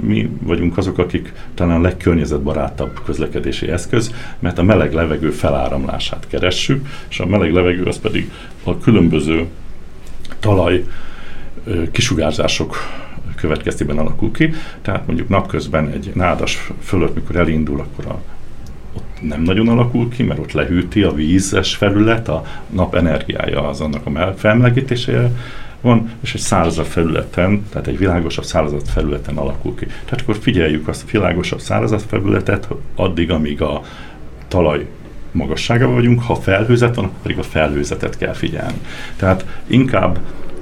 mi 0.00 0.30
vagyunk 0.42 0.76
azok, 0.76 0.98
akik 0.98 1.32
talán 1.54 1.76
a 1.76 1.80
legkörnyezetbarátabb 1.80 3.00
közlekedési 3.04 3.70
eszköz, 3.70 4.14
mert 4.38 4.58
a 4.58 4.62
meleg 4.62 4.92
levegő 4.92 5.30
feláramlását 5.30 6.26
keressük, 6.28 6.86
és 7.08 7.20
a 7.20 7.26
meleg 7.26 7.52
levegő 7.52 7.82
az 7.82 7.98
pedig 7.98 8.30
a 8.64 8.78
különböző 8.78 9.46
talaj 10.40 10.84
kisugárzások 11.90 12.76
következtében 13.36 13.98
alakul 13.98 14.32
ki. 14.32 14.52
Tehát 14.82 15.06
mondjuk 15.06 15.28
napközben 15.28 15.88
egy 15.88 16.10
nádas 16.14 16.70
fölött, 16.82 17.14
mikor 17.14 17.36
elindul, 17.36 17.80
akkor 17.80 18.06
a 18.06 18.20
ott 18.96 19.18
nem 19.20 19.42
nagyon 19.42 19.68
alakul 19.68 20.08
ki, 20.08 20.22
mert 20.22 20.40
ott 20.40 20.52
lehűti 20.52 21.02
a 21.02 21.12
vízes 21.12 21.74
felület, 21.74 22.28
a 22.28 22.44
nap 22.66 22.94
energiája 22.94 23.68
az 23.68 23.80
annak 23.80 24.06
a 24.06 24.34
felmelegítésére 24.36 25.30
van, 25.80 26.10
és 26.20 26.34
egy 26.34 26.40
szárazabb 26.40 26.86
felületen, 26.86 27.66
tehát 27.70 27.86
egy 27.86 27.98
világosabb 27.98 28.44
szárazabb 28.44 28.82
felületen 28.86 29.36
alakul 29.36 29.74
ki. 29.74 29.84
Tehát 29.84 30.20
akkor 30.20 30.36
figyeljük 30.36 30.88
azt 30.88 31.02
a 31.02 31.10
világosabb 31.10 31.60
szárazabb 31.60 32.02
felületet 32.08 32.68
addig, 32.96 33.30
amíg 33.30 33.62
a 33.62 33.82
talaj 34.48 34.86
magasságában 35.32 35.94
vagyunk, 35.94 36.22
ha 36.22 36.34
felhőzet 36.34 36.94
van, 36.94 37.04
akkor 37.04 37.22
pedig 37.22 37.38
a 37.38 37.42
felhőzetet 37.42 38.18
kell 38.18 38.32
figyelni. 38.32 38.78
Tehát 39.16 39.46
inkább 39.66 40.18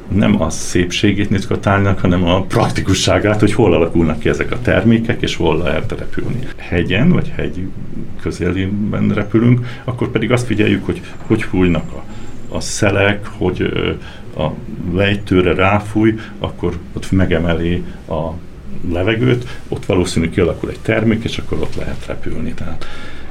nem 0.09 0.43
a 0.43 0.51
szépségét 0.51 1.31
nézzük 1.31 1.51
a 1.51 1.61
tárgynak, 1.61 2.01
hanem 2.01 2.25
a 2.25 2.43
praktikusságát, 2.43 3.41
hogy 3.41 3.53
hol 3.53 3.75
alakulnak 3.75 4.19
ki 4.19 4.29
ezek 4.29 4.51
a 4.51 4.61
termékek, 4.63 5.23
és 5.23 5.37
hol 5.37 5.59
lehet 5.59 5.95
repülni. 5.99 6.39
Hegyen, 6.57 7.09
vagy 7.09 7.33
hegy 7.37 7.69
közélében 8.21 9.09
repülünk, 9.09 9.67
akkor 9.85 10.11
pedig 10.11 10.33
azt 10.33 10.47
figyeljük, 10.47 10.85
hogy 10.85 11.01
hogy 11.27 11.43
fújnak 11.43 11.93
a, 11.93 12.03
a 12.57 12.61
szelek, 12.61 13.27
hogy 13.27 13.73
a 14.37 14.53
lejtőre 14.93 15.55
ráfúj, 15.55 16.15
akkor 16.39 16.79
ott 16.93 17.11
megemeli 17.11 17.85
a 18.09 18.31
levegőt, 18.93 19.61
ott 19.69 19.87
valószínű 19.87 20.31
kialakul 20.31 20.71
egy 20.71 20.81
termék, 20.83 21.25
és 21.25 21.39
akkor 21.39 21.59
ott 21.61 21.75
lehet 21.75 22.07
repülni. 22.07 22.55
Tehát 22.55 22.87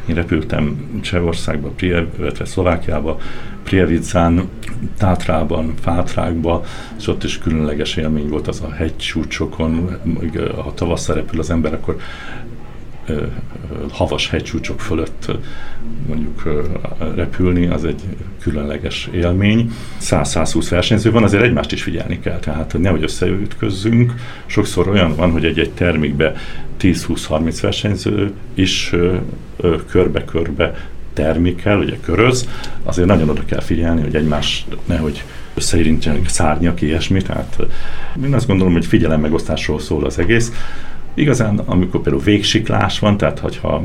én 0.05 0.15
repültem 0.15 0.89
Csehországba, 1.01 1.71
illetve 1.79 2.45
Szlovákiába, 2.45 3.17
Prievicán, 3.63 4.49
Tátrában, 4.97 5.73
Fátrákba, 5.81 6.63
és 6.97 7.07
ott 7.07 7.23
is 7.23 7.37
különleges 7.37 7.95
élmény 7.95 8.29
volt 8.29 8.47
az 8.47 8.61
a 8.61 8.71
hegycsúcsokon, 8.71 9.97
ha 10.55 10.73
tavasszal 10.73 11.15
repül 11.15 11.39
az 11.39 11.49
ember, 11.49 11.73
akkor 11.73 11.97
havas 13.91 14.29
hegycsúcsok 14.29 14.81
fölött 14.81 15.31
mondjuk 16.07 16.63
repülni, 17.15 17.67
az 17.67 17.85
egy 17.85 18.01
különleges 18.41 19.09
élmény. 19.13 19.71
100-120 20.01 20.67
versenyző 20.69 21.11
van, 21.11 21.23
azért 21.23 21.43
egymást 21.43 21.71
is 21.71 21.83
figyelni 21.83 22.19
kell, 22.19 22.39
tehát 22.39 22.71
hogy 22.71 22.81
nehogy 22.81 23.03
összeütközzünk. 23.03 24.13
Sokszor 24.45 24.87
olyan 24.87 25.15
van, 25.15 25.31
hogy 25.31 25.45
egy-egy 25.45 25.71
termékbe 25.71 26.35
10-20-30 26.81 27.57
versenyző 27.61 28.31
is 28.53 28.93
körbe-körbe 29.89 30.89
termékkel, 31.13 31.79
ugye 31.79 31.97
köröz, 32.01 32.49
azért 32.83 33.07
nagyon 33.07 33.29
oda 33.29 33.45
kell 33.45 33.61
figyelni, 33.61 34.01
hogy 34.01 34.15
egymás 34.15 34.65
nehogy 34.85 35.23
összeérintsenek 35.53 36.29
szárnyak, 36.29 36.81
ilyesmi, 36.81 37.21
tehát 37.21 37.57
én 38.25 38.33
azt 38.33 38.47
gondolom, 38.47 38.73
hogy 38.73 38.85
figyelem 38.85 39.21
megosztásról 39.21 39.79
szól 39.79 40.05
az 40.05 40.19
egész. 40.19 40.51
Igazán, 41.15 41.59
amikor 41.65 42.01
például 42.01 42.23
végsiklás 42.23 42.99
van, 42.99 43.17
tehát 43.17 43.39
hogyha 43.39 43.83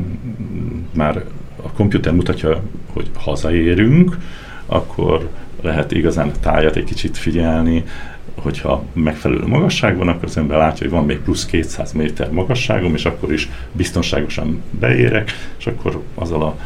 már 0.93 1.23
a 1.63 1.71
komputer 1.71 2.13
mutatja, 2.13 2.63
hogy 2.93 3.09
hazaérünk, 3.13 4.17
akkor 4.65 5.29
lehet 5.61 5.91
igazán 5.91 6.27
a 6.27 6.39
tájat 6.39 6.75
egy 6.75 6.83
kicsit 6.83 7.17
figyelni, 7.17 7.83
hogyha 8.35 8.83
megfelelő 8.93 9.47
magasság 9.47 9.97
van, 9.97 10.07
akkor 10.07 10.23
az 10.23 10.37
ember 10.37 10.57
látja, 10.57 10.85
hogy 10.87 10.95
van 10.95 11.05
még 11.05 11.19
plusz 11.19 11.45
200 11.45 11.91
méter 11.91 12.31
magasságom, 12.31 12.93
és 12.93 13.05
akkor 13.05 13.33
is 13.33 13.49
biztonságosan 13.71 14.61
beérek, 14.79 15.31
és 15.57 15.67
akkor 15.67 16.01
azzal 16.15 16.41
a 16.43 16.57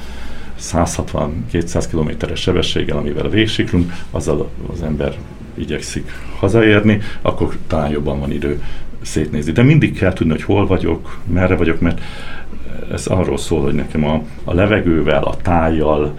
160-200 0.59 1.85
kilométeres 1.89 2.39
sebességgel, 2.39 2.97
amivel 2.97 3.29
végsiklunk, 3.29 3.93
azzal 4.11 4.49
az 4.73 4.81
ember 4.81 5.15
igyekszik 5.55 6.11
hazaérni, 6.39 7.01
akkor 7.21 7.55
talán 7.67 7.89
jobban 7.89 8.19
van 8.19 8.31
idő 8.31 8.63
szétnézni. 9.01 9.51
De 9.51 9.63
mindig 9.63 9.97
kell 9.97 10.13
tudni, 10.13 10.31
hogy 10.31 10.43
hol 10.43 10.67
vagyok, 10.67 11.19
merre 11.27 11.55
vagyok, 11.55 11.79
mert 11.79 12.01
ez 12.91 13.07
arról 13.07 13.37
szól, 13.37 13.61
hogy 13.61 13.73
nekem 13.73 14.05
a, 14.05 14.21
a 14.43 14.53
levegővel, 14.53 15.23
a 15.23 15.37
tájjal 15.41 16.15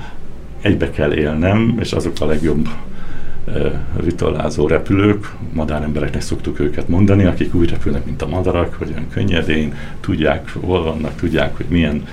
egybe 0.61 0.90
kell 0.90 1.12
élnem, 1.12 1.76
és 1.81 1.93
azok 1.93 2.12
a 2.21 2.26
legjobb 2.26 2.69
vitorlázó 4.02 4.66
repülők, 4.66 5.33
madárembereknek 5.52 6.23
szoktuk 6.23 6.61
őket 6.61 6.88
mondani, 6.88 7.25
akik 7.25 7.55
úgy 7.55 7.71
repülnek, 7.71 8.05
mint 8.05 8.23
a 8.23 8.26
madarak, 8.26 8.75
hogy 8.75 8.90
olyan 8.90 9.09
könnyedén, 9.11 9.75
tudják, 10.00 10.52
hol 10.61 10.83
vannak, 10.83 11.16
tudják, 11.16 11.57
hogy 11.57 11.66
milyen 11.69 12.07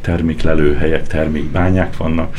terméklelőhelyek, 0.00 1.06
termékbányák 1.06 1.96
vannak, 1.96 2.36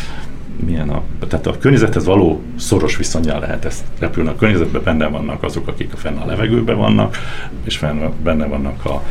milyen 0.65 0.89
a, 0.89 1.01
tehát 1.27 1.48
a 1.48 1.58
környezethez 1.58 2.06
való 2.06 2.41
szoros 2.56 2.98
viszonyjal 2.98 3.39
lehet 3.39 3.65
ezt 3.65 3.84
repülni. 4.00 4.30
A 4.30 4.36
környezetben 4.36 4.84
benne 4.84 5.08
vannak 5.08 5.44
azok, 5.44 5.68
akik 5.68 5.94
a 5.94 5.98
fenn 5.98 6.18
a 6.18 6.25
levegőben 6.25 6.77
vannak, 6.77 7.18
és 7.63 7.77
fenn, 7.77 8.10
benne 8.24 8.46
vannak 8.46 8.86
a, 8.86 9.03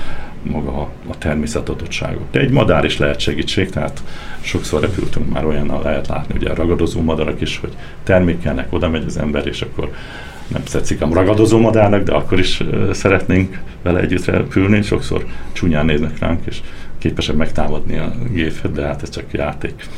maga 0.42 0.70
a, 0.70 0.88
a 1.08 1.18
természetadottságok. 1.18 2.30
De 2.30 2.40
egy 2.40 2.50
madár 2.50 2.84
is 2.84 2.98
lehet 2.98 3.20
segítség, 3.20 3.70
tehát 3.70 4.02
sokszor 4.40 4.80
repültünk 4.80 5.32
már 5.32 5.44
olyannal 5.44 5.82
lehet 5.82 6.08
látni, 6.08 6.34
ugye 6.36 6.50
a 6.50 6.54
ragadozó 6.54 7.00
madarak 7.00 7.40
is, 7.40 7.58
hogy 7.58 7.72
termékelnek, 8.02 8.72
oda 8.72 8.88
megy 8.88 9.04
az 9.06 9.18
ember, 9.18 9.46
és 9.46 9.62
akkor 9.62 9.90
nem 10.46 10.62
tetszik 10.62 11.02
a 11.02 11.08
ragadozó 11.12 11.58
madárnak, 11.58 12.02
de 12.02 12.12
akkor 12.12 12.38
is 12.38 12.62
szeretnénk 12.92 13.58
vele 13.82 14.00
együtt 14.00 14.24
repülni, 14.24 14.82
sokszor 14.82 15.26
csúnyán 15.52 15.84
néznek 15.84 16.18
ránk, 16.18 16.46
és 16.46 16.60
képesek 16.98 17.36
megtámadni 17.36 17.98
a 17.98 18.12
gépet, 18.32 18.72
de 18.72 18.82
hát 18.82 19.02
ez 19.02 19.10
csak 19.10 19.24
játék. 19.32 19.88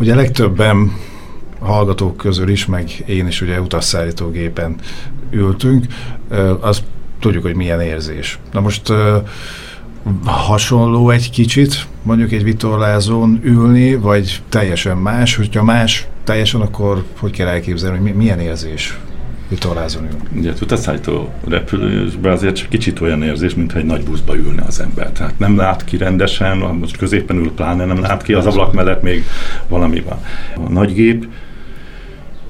Ugye 0.00 0.14
legtöbben 0.14 0.96
hallgatók 1.58 2.16
közül 2.16 2.48
is, 2.48 2.66
meg 2.66 2.90
én 3.06 3.26
is 3.26 3.40
ugye 3.40 3.60
utasszállítógépen 3.60 4.76
ültünk, 5.30 5.86
azt 6.60 6.82
tudjuk, 7.20 7.42
hogy 7.42 7.54
milyen 7.54 7.80
érzés. 7.80 8.38
Na 8.52 8.60
most 8.60 8.92
hasonló 10.24 11.10
egy 11.10 11.30
kicsit, 11.30 11.86
mondjuk 12.02 12.32
egy 12.32 12.42
vitorlázón 12.42 13.40
ülni, 13.42 13.94
vagy 13.94 14.42
teljesen 14.48 14.96
más? 14.96 15.36
Hogyha 15.36 15.62
más 15.62 16.06
teljesen, 16.24 16.60
akkor 16.60 17.04
hogy 17.18 17.30
kell 17.30 17.48
elképzelni, 17.48 17.98
hogy 17.98 18.14
milyen 18.14 18.40
érzés 18.40 18.98
vitorlázón 19.50 20.04
ül? 20.04 20.38
Ugye 20.38 20.52
utasszállító 20.62 21.32
repülősben 21.48 22.32
azért 22.32 22.56
csak 22.56 22.68
kicsit 22.68 23.00
olyan 23.00 23.22
érzés, 23.22 23.54
mintha 23.54 23.78
egy 23.78 23.84
nagy 23.84 24.04
buszba 24.04 24.36
ülne 24.36 24.62
az 24.62 24.80
ember. 24.80 25.10
Tehát 25.10 25.38
nem 25.38 25.56
lát 25.56 25.84
ki 25.84 25.96
rendesen, 25.96 26.56
most 26.58 26.96
középen 26.96 27.36
ül 27.36 27.52
pláne 27.52 27.84
nem 27.84 28.00
lát 28.00 28.22
ki, 28.22 28.32
az 28.32 28.46
ablak 28.46 28.72
mellett 28.72 29.02
még 29.02 29.24
valami 29.68 30.00
van. 30.00 30.18
A 30.66 30.72
nagy 30.72 30.94
gép, 30.94 31.26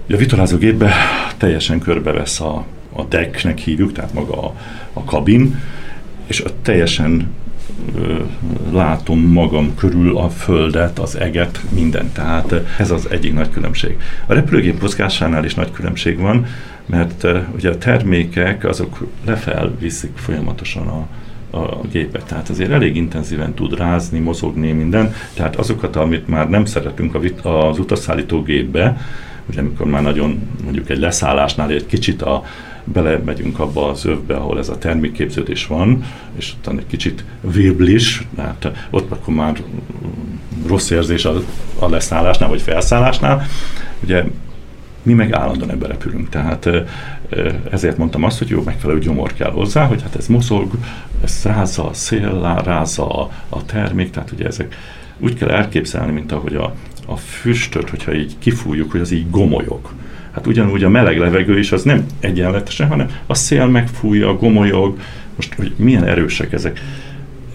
a 0.09 0.17
vitorlázó 0.17 0.57
gépbe 0.57 0.93
teljesen 1.37 1.79
körbevesz 1.79 2.41
a, 2.41 2.65
a 2.93 3.05
decknek 3.05 3.59
hívjuk, 3.59 3.93
tehát 3.93 4.15
maga 4.15 4.43
a, 4.43 4.55
a 4.93 5.05
kabin, 5.05 5.61
és 6.27 6.45
ott 6.45 6.57
teljesen 6.63 7.29
látom 8.73 9.21
magam 9.21 9.75
körül 9.75 10.17
a 10.17 10.29
földet, 10.29 10.99
az 10.99 11.17
eget, 11.17 11.61
mindent. 11.69 12.13
Tehát 12.13 12.55
ez 12.79 12.91
az 12.91 13.09
egyik 13.11 13.35
nagy 13.35 13.51
különbség. 13.51 13.97
A 14.27 14.35
repülőgép 14.35 14.81
mozgásánál 14.81 15.45
is 15.45 15.55
nagy 15.55 15.71
különbség 15.71 16.19
van, 16.19 16.47
mert 16.91 17.27
ugye 17.55 17.71
a 17.71 17.79
termékek 17.79 18.65
azok 18.65 19.07
lefel 19.25 19.73
viszik 19.79 20.17
folyamatosan 20.17 20.87
a, 20.87 21.07
a 21.57 21.81
gépet. 21.91 22.25
Tehát 22.25 22.49
azért 22.49 22.71
elég 22.71 22.97
intenzíven 22.97 23.55
tud 23.55 23.79
rázni, 23.79 24.19
mozogni 24.19 24.73
minden. 24.73 25.15
Tehát 25.35 25.57
azokat, 25.57 25.97
amit 25.97 26.29
már 26.29 26.49
nem 26.49 26.65
szeretünk 26.65 27.15
az 27.43 27.79
utasszállító 27.79 28.43
gépbe, 28.43 29.01
ugye 29.49 29.61
amikor 29.61 29.87
már 29.87 30.03
nagyon 30.03 30.49
mondjuk 30.65 30.91
egy 30.91 30.99
leszállásnál 30.99 31.71
egy 31.71 31.87
kicsit 31.87 32.23
a, 32.23 32.45
belemegyünk 32.85 33.59
abba 33.59 33.89
az 33.89 34.05
övbe, 34.05 34.35
ahol 34.35 34.59
ez 34.59 34.69
a 34.69 34.79
termékképződés 34.79 35.67
van, 35.67 36.05
és 36.37 36.53
utána 36.59 36.79
egy 36.79 36.87
kicsit 36.87 37.25
virblis, 37.41 38.27
mert 38.37 38.69
ott 38.91 39.11
akkor 39.11 39.35
már 39.35 39.63
rossz 40.67 40.91
érzés 40.91 41.25
a, 41.25 41.43
a 41.79 41.89
leszállásnál 41.89 42.49
vagy 42.49 42.63
felszállásnál. 42.63 43.47
Ugye 44.03 44.25
mi 45.03 45.13
meg 45.13 45.33
állandóan 45.33 45.71
ebbe 45.71 45.87
repülünk, 45.87 46.29
tehát 46.29 46.69
ezért 47.71 47.97
mondtam 47.97 48.25
azt, 48.25 48.39
hogy 48.39 48.49
jó, 48.49 48.63
megfelelő 48.63 48.99
gyomor 48.99 49.33
kell 49.33 49.51
hozzá, 49.51 49.85
hogy 49.85 50.03
hát 50.03 50.17
ez 50.17 50.27
mozog, 50.27 50.73
ez 51.25 51.41
rázza 51.45 51.89
a 51.89 51.93
szél, 51.93 52.61
rázza 52.65 53.09
a, 53.09 53.31
a 53.49 53.65
termék, 53.65 54.11
tehát 54.11 54.31
ugye 54.33 54.47
ezek 54.47 54.77
úgy 55.19 55.35
kell 55.35 55.49
elképzelni, 55.49 56.13
mint 56.13 56.33
ahogy 56.33 56.55
a, 56.55 56.75
a 57.07 57.17
füstöt, 57.17 57.91
hogyha 57.91 58.15
így 58.15 58.35
kifújjuk, 58.39 58.91
hogy 58.91 59.01
az 59.01 59.11
így 59.11 59.31
gomolyog. 59.31 59.91
Hát 60.31 60.47
ugyanúgy 60.47 60.85
a 60.85 60.89
meleg 60.89 61.19
levegő 61.19 61.59
is 61.59 61.73
az 61.73 61.83
nem 61.83 62.07
egyenletesen, 62.21 62.89
hanem 62.89 63.11
a 63.27 63.35
szél 63.35 63.67
megfújja, 63.67 64.37
gomolyog. 64.37 64.99
Most, 65.37 65.55
hogy 65.55 65.73
milyen 65.77 66.05
erősek 66.05 66.53
ezek. 66.53 66.81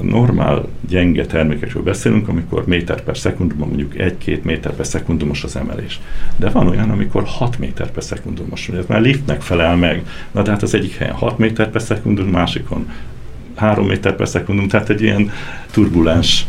Normál, 0.02 0.68
gyenge 0.88 1.26
termékekről 1.26 1.84
beszélünk, 1.84 2.28
amikor 2.28 2.66
méter 2.66 3.04
per 3.04 3.18
szekundumban 3.18 3.68
mondjuk 3.68 3.94
1-2 3.98 4.42
méter 4.42 4.74
per 4.74 4.86
szekundumos 4.86 5.44
az 5.44 5.56
emelés. 5.56 6.00
De 6.36 6.50
van 6.50 6.68
olyan, 6.68 6.90
amikor 6.90 7.24
6 7.26 7.60
méter 7.60 7.92
per 7.92 8.04
szekundumos, 8.04 8.70
ez 8.70 8.86
már 8.88 9.02
liftnek 9.02 9.42
felel 9.42 9.76
meg. 9.76 10.06
Na 10.32 10.42
de 10.42 10.52
hát 10.52 10.64
az 10.64 10.74
egyik 10.74 10.96
helyen 10.96 11.14
6 11.14 11.38
méter 11.38 11.70
per 11.70 11.82
szekundum, 11.82 12.28
másikon 12.28 12.90
3 13.56 13.86
méter 13.86 14.16
per 14.16 14.28
szekundum, 14.28 14.68
tehát 14.68 14.90
egy 14.90 15.02
ilyen 15.02 15.32
turbulens 15.72 16.46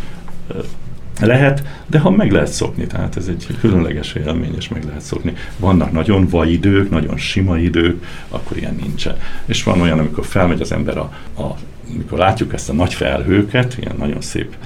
lehet, 1.21 1.63
de 1.87 1.99
ha 1.99 2.11
meg 2.11 2.33
lehet 2.33 2.53
szokni, 2.53 2.87
tehát 2.87 3.17
ez 3.17 3.27
egy 3.29 3.47
különleges 3.61 4.15
élmény, 4.15 4.55
és 4.57 4.69
meg 4.69 4.85
lehet 4.85 5.01
szokni. 5.01 5.33
Vannak 5.57 5.93
nagyon 5.93 6.29
vaj 6.29 6.51
idők, 6.51 6.91
nagyon 6.91 7.17
sima 7.17 7.59
idők, 7.59 8.05
akkor 8.29 8.57
ilyen 8.57 8.77
nincsen. 8.83 9.17
És 9.45 9.63
van 9.63 9.81
olyan, 9.81 9.99
amikor 9.99 10.25
felmegy 10.25 10.61
az 10.61 10.73
ember 10.73 10.99
a, 10.99 11.13
a 11.39 11.57
amikor 11.95 12.19
látjuk 12.19 12.53
ezt 12.53 12.69
a 12.69 12.73
nagy 12.73 12.95
felhőket, 12.95 13.77
ilyen 13.81 13.95
nagyon 13.99 14.21
szép 14.21 14.57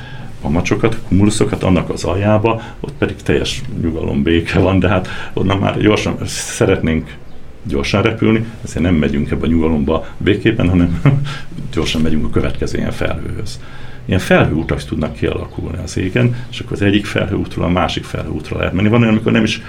pamacsokat, 0.41 0.99
kumuluszokat 1.09 1.63
annak 1.63 1.91
az 1.91 2.05
aljába, 2.05 2.63
ott 2.81 2.95
pedig 2.99 3.17
teljes 3.17 3.63
nyugalom, 3.83 4.23
béke 4.23 4.59
van, 4.59 4.79
de 4.79 4.89
hát 4.89 5.09
onnan 5.33 5.59
már 5.59 5.81
gyorsan 5.81 6.17
szeretnénk 6.27 7.17
gyorsan 7.63 8.03
repülni, 8.03 8.45
ezért 8.65 8.85
nem 8.85 8.95
megyünk 8.95 9.31
ebbe 9.31 9.45
a 9.45 9.49
nyugalomba 9.49 10.07
békében, 10.17 10.69
hanem 10.69 11.01
gyorsan 11.75 12.01
megyünk 12.01 12.25
a 12.25 12.31
következő 12.31 12.79
ilyen 12.79 12.93
felhőhöz 12.93 13.61
ilyen 14.05 14.23
felhőutak 14.23 14.85
tudnak 14.85 15.13
kialakulni 15.13 15.79
az 15.83 15.97
égen, 15.97 16.37
és 16.51 16.61
akkor 16.61 16.73
az 16.73 16.83
egyik 16.83 17.07
felhőútról 17.07 17.65
a 17.65 17.69
másik 17.69 18.05
felhőútra 18.05 18.57
lehet 18.57 18.73
menni. 18.73 18.89
Van 18.89 19.01
olyan, 19.01 19.13
amikor 19.13 19.33
nem 19.33 19.45
is 19.45 19.63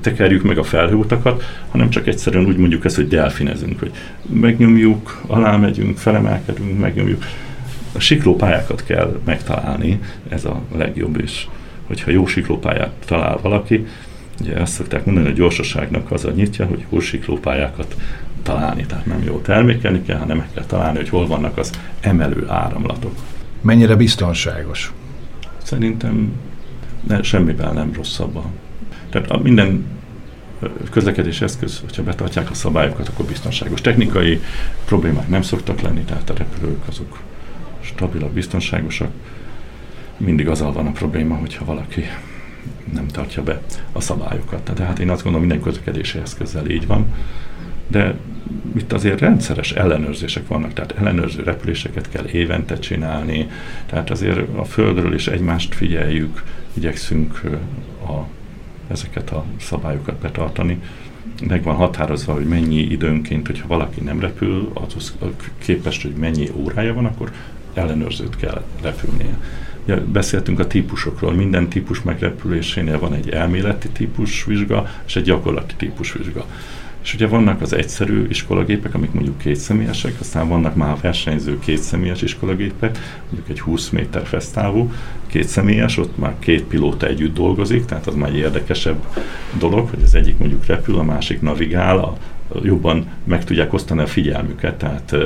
tekerjük 0.00 0.42
meg 0.42 0.58
a 0.58 0.62
felhőutakat, 0.62 1.42
hanem 1.70 1.90
csak 1.90 2.06
egyszerűen 2.06 2.46
úgy 2.46 2.56
mondjuk 2.56 2.84
ezt, 2.84 2.96
hogy 2.96 3.08
delfinezünk, 3.08 3.78
hogy 3.78 3.92
megnyomjuk, 4.26 5.22
alá 5.26 5.56
megyünk, 5.56 5.98
felemelkedünk, 5.98 6.78
megnyomjuk. 6.78 7.24
A 7.92 8.00
siklópályákat 8.00 8.84
kell 8.84 9.20
megtalálni, 9.24 10.00
ez 10.28 10.44
a 10.44 10.60
legjobb 10.76 11.20
is. 11.20 11.48
Hogyha 11.86 12.10
jó 12.10 12.26
siklópályát 12.26 12.92
talál 13.06 13.38
valaki, 13.42 13.86
ugye 14.40 14.60
azt 14.60 14.72
szokták 14.72 15.04
mondani, 15.04 15.26
hogy 15.26 15.34
a 15.34 15.38
gyorsaságnak 15.38 16.10
az 16.10 16.24
a 16.24 16.30
nyitja, 16.30 16.66
hogy 16.66 16.84
jó 16.90 17.00
siklópályákat 17.00 17.96
találni, 18.42 18.86
tehát 18.86 19.06
nem 19.06 19.22
jó 19.22 19.40
termékelni 19.40 20.02
kell, 20.02 20.18
hanem 20.18 20.36
meg 20.36 20.48
kell 20.54 20.64
találni, 20.64 20.96
hogy 20.98 21.08
hol 21.08 21.26
vannak 21.26 21.58
az 21.58 21.70
emelő 22.00 22.48
áramlatok. 22.48 23.14
Mennyire 23.60 23.96
biztonságos? 23.96 24.92
Szerintem 25.62 26.32
ne, 27.08 27.22
semmivel 27.22 27.72
nem 27.72 27.92
rosszabban. 27.94 28.44
Tehát 29.14 29.30
a 29.30 29.38
minden 29.38 29.84
közlekedés 30.90 31.40
eszköz, 31.40 31.80
hogyha 31.80 32.02
betartják 32.02 32.50
a 32.50 32.54
szabályokat, 32.54 33.08
akkor 33.08 33.26
biztonságos. 33.26 33.80
Technikai 33.80 34.40
problémák 34.84 35.28
nem 35.28 35.42
szoktak 35.42 35.80
lenni, 35.80 36.00
tehát 36.00 36.30
a 36.30 36.34
repülők 36.36 36.88
azok 36.88 37.20
stabilak, 37.80 38.32
biztonságosak. 38.32 39.10
Mindig 40.16 40.48
azzal 40.48 40.72
van 40.72 40.86
a 40.86 40.90
probléma, 40.90 41.34
hogyha 41.34 41.64
valaki 41.64 42.04
nem 42.92 43.06
tartja 43.06 43.42
be 43.42 43.60
a 43.92 44.00
szabályokat. 44.00 44.60
Tehát 44.60 44.98
én 44.98 45.10
azt 45.10 45.22
gondolom, 45.22 45.46
minden 45.46 45.64
közlekedési 45.64 46.18
eszközzel 46.18 46.70
így 46.70 46.86
van, 46.86 47.06
de 47.86 48.14
itt 48.76 48.92
azért 48.92 49.20
rendszeres 49.20 49.72
ellenőrzések 49.72 50.46
vannak, 50.46 50.72
tehát 50.72 50.94
ellenőrző 50.98 51.42
repüléseket 51.42 52.08
kell 52.08 52.26
évente 52.26 52.78
csinálni, 52.78 53.48
tehát 53.86 54.10
azért 54.10 54.56
a 54.56 54.64
Földről 54.64 55.14
is 55.14 55.26
egymást 55.26 55.74
figyeljük, 55.74 56.42
igyekszünk 56.72 57.40
a, 58.06 58.26
ezeket 58.94 59.30
a 59.30 59.44
szabályokat 59.60 60.14
betartani. 60.14 60.80
Meg 61.48 61.62
van 61.62 61.74
határozva, 61.74 62.32
hogy 62.32 62.48
mennyi 62.48 62.80
időnként, 62.80 63.46
hogyha 63.46 63.66
valaki 63.66 64.00
nem 64.00 64.20
repül, 64.20 64.70
az 64.96 65.14
képest, 65.58 66.02
hogy 66.02 66.14
mennyi 66.14 66.50
órája 66.54 66.94
van, 66.94 67.04
akkor 67.04 67.32
ellenőrzőt 67.74 68.36
kell 68.36 68.62
repülnie. 68.82 69.38
Ja, 69.86 70.04
beszéltünk 70.04 70.58
a 70.58 70.66
típusokról, 70.66 71.32
minden 71.32 71.68
típus 71.68 72.02
megrepülésénél 72.02 72.98
van 72.98 73.14
egy 73.14 73.28
elméleti 73.28 73.88
típusvizsga 73.88 74.88
és 75.06 75.16
egy 75.16 75.22
gyakorlati 75.22 75.74
típusvizsga. 75.76 76.46
És 77.04 77.14
ugye 77.14 77.26
vannak 77.26 77.60
az 77.60 77.72
egyszerű 77.72 78.26
iskolagépek, 78.28 78.94
amik 78.94 79.12
mondjuk 79.12 79.38
kétszemélyesek, 79.38 80.14
aztán 80.20 80.48
vannak 80.48 80.74
már 80.74 80.96
versenyző 81.00 81.58
kétszemélyes 81.58 82.22
iskolagépek, 82.22 82.98
mondjuk 83.24 83.48
egy 83.48 83.60
20 83.60 83.88
méter 83.88 84.26
fesztávú, 84.26 84.92
kétszemélyes, 85.26 85.98
ott 85.98 86.18
már 86.18 86.34
két 86.38 86.62
pilóta 86.62 87.06
együtt 87.06 87.34
dolgozik, 87.34 87.84
tehát 87.84 88.06
az 88.06 88.14
már 88.14 88.28
egy 88.28 88.36
érdekesebb 88.36 89.04
dolog, 89.58 89.88
hogy 89.88 90.02
az 90.02 90.14
egyik 90.14 90.38
mondjuk 90.38 90.66
repül, 90.66 90.98
a 90.98 91.02
másik 91.02 91.40
navigál, 91.40 91.98
a, 91.98 92.16
jobban 92.62 93.06
meg 93.24 93.44
tudják 93.44 93.72
osztani 93.72 94.00
a 94.00 94.06
figyelmüket, 94.06 94.74
tehát 94.74 95.16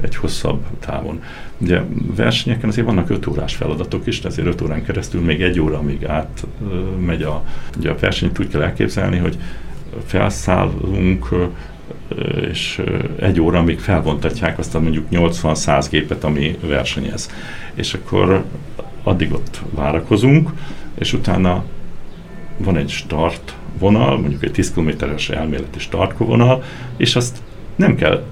egy 0.00 0.16
hosszabb 0.16 0.64
távon. 0.78 1.22
Ugye 1.58 1.80
versenyeken 2.16 2.68
azért 2.68 2.86
vannak 2.86 3.10
5 3.10 3.26
órás 3.26 3.54
feladatok 3.54 4.06
is, 4.06 4.20
ezért 4.20 4.46
5 4.46 4.60
órán 4.60 4.84
keresztül 4.84 5.20
még 5.20 5.42
egy 5.42 5.60
óra, 5.60 5.78
amíg 5.78 6.04
átmegy 6.04 7.22
a, 7.22 7.44
ugye 7.78 7.90
a 7.90 7.96
versenyt 8.00 8.38
úgy 8.38 8.48
kell 8.48 8.62
elképzelni, 8.62 9.16
hogy 9.16 9.38
felszállunk, 10.06 11.28
és 12.50 12.82
egy 13.20 13.40
óra 13.40 13.62
még 13.62 13.78
felvontatják 13.78 14.58
azt 14.58 14.74
a 14.74 14.80
mondjuk 14.80 15.06
80-100 15.10 15.86
gépet, 15.90 16.24
ami 16.24 16.58
versenyez. 16.60 17.30
És 17.74 17.94
akkor 17.94 18.44
addig 19.02 19.32
ott 19.32 19.60
várakozunk, 19.70 20.50
és 20.98 21.12
utána 21.12 21.64
van 22.56 22.76
egy 22.76 22.88
start 22.88 23.54
vonal, 23.78 24.18
mondjuk 24.18 24.42
egy 24.42 24.52
10 24.52 24.72
km-es 24.72 25.30
elméleti 25.30 25.78
startvonal, 25.78 26.62
és 26.96 27.16
azt 27.16 27.38
nem 27.76 27.94
kell 27.94 28.24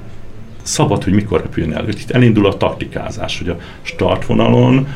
szabad, 0.62 1.04
hogy 1.04 1.12
mikor 1.12 1.40
repüljön 1.40 1.72
el. 1.72 1.88
Itt 1.88 2.10
elindul 2.10 2.46
a 2.46 2.56
taktikázás, 2.56 3.38
hogy 3.38 3.48
a 3.48 3.58
startvonalon 3.82 4.86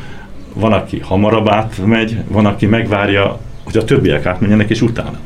van, 0.53 0.73
aki 0.73 0.99
hamarabb 0.99 1.47
átmegy, 1.47 2.17
van, 2.27 2.45
aki 2.45 2.65
megvárja, 2.65 3.39
hogy 3.63 3.77
a 3.77 3.83
többiek 3.83 4.25
átmenjenek, 4.25 4.69
és 4.69 4.81
utána. 4.81 5.19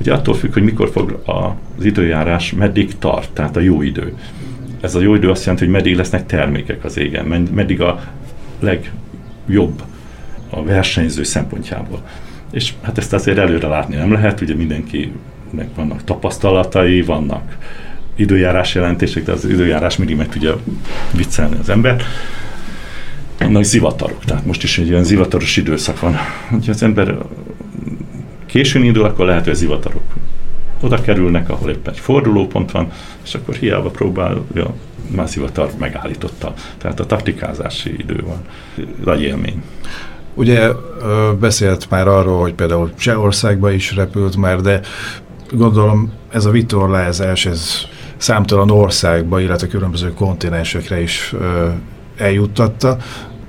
Ugye 0.00 0.12
attól 0.12 0.34
függ, 0.34 0.52
hogy 0.52 0.62
mikor 0.62 0.90
fog 0.90 1.22
az 1.24 1.84
időjárás, 1.84 2.52
meddig 2.52 2.98
tart, 2.98 3.30
tehát 3.30 3.56
a 3.56 3.60
jó 3.60 3.82
idő. 3.82 4.14
Ez 4.80 4.94
a 4.94 5.00
jó 5.00 5.14
idő 5.14 5.30
azt 5.30 5.42
jelenti, 5.42 5.64
hogy 5.64 5.74
meddig 5.74 5.96
lesznek 5.96 6.26
termékek 6.26 6.84
az 6.84 6.96
égen, 6.96 7.48
meddig 7.54 7.80
a 7.80 8.00
legjobb 8.60 9.82
a 10.50 10.62
versenyző 10.62 11.22
szempontjából. 11.22 12.02
És 12.50 12.72
hát 12.82 12.98
ezt 12.98 13.12
azért 13.12 13.38
előre 13.38 13.68
látni 13.68 13.96
nem 13.96 14.12
lehet, 14.12 14.40
ugye 14.40 14.54
mindenkinek 14.54 15.68
vannak 15.74 16.04
tapasztalatai, 16.04 17.02
vannak 17.02 17.56
időjárás 18.16 18.74
jelentések, 18.74 19.24
de 19.24 19.32
az 19.32 19.44
időjárás 19.44 19.96
mindig 19.96 20.16
meg 20.16 20.28
tudja 20.28 20.58
viccelni 21.12 21.56
az 21.60 21.68
ember. 21.68 22.02
Vannak 23.38 23.62
zivatarok, 23.62 24.24
tehát 24.24 24.46
most 24.46 24.62
is 24.62 24.78
egy 24.78 24.90
olyan 24.90 25.04
zivataros 25.04 25.56
időszak 25.56 26.00
van. 26.00 26.16
Hogyha 26.48 26.72
az 26.72 26.82
ember 26.82 27.16
későn 28.54 28.84
indul, 28.84 29.04
akkor 29.04 29.26
lehet, 29.26 29.44
hogy 29.44 29.52
a 29.52 29.56
zivatarok 29.56 30.02
oda 30.80 31.00
kerülnek, 31.00 31.48
ahol 31.48 31.70
éppen 31.70 31.92
egy 31.92 31.98
fordulópont 31.98 32.70
van, 32.70 32.90
és 33.24 33.34
akkor 33.34 33.54
hiába 33.54 33.90
próbálja, 33.90 34.74
már 35.14 35.28
zivatar 35.28 35.70
megállította. 35.78 36.54
Tehát 36.78 37.00
a 37.00 37.06
taktikázási 37.06 37.94
idő 37.98 38.24
van. 38.26 38.42
Nagy 39.04 39.22
élmény. 39.22 39.62
Ugye 40.34 40.68
beszélt 41.40 41.90
már 41.90 42.08
arról, 42.08 42.40
hogy 42.40 42.54
például 42.54 42.94
Csehországba 42.94 43.70
is 43.70 43.94
repült 43.94 44.36
már, 44.36 44.60
de 44.60 44.80
gondolom 45.50 46.12
ez 46.30 46.44
a 46.44 46.50
vitorlázás, 46.50 47.46
ez 47.46 47.86
számtalan 48.16 48.70
országba, 48.70 49.40
illetve 49.40 49.66
különböző 49.66 50.12
kontinensekre 50.12 51.00
is 51.00 51.34
eljuttatta. 52.16 52.96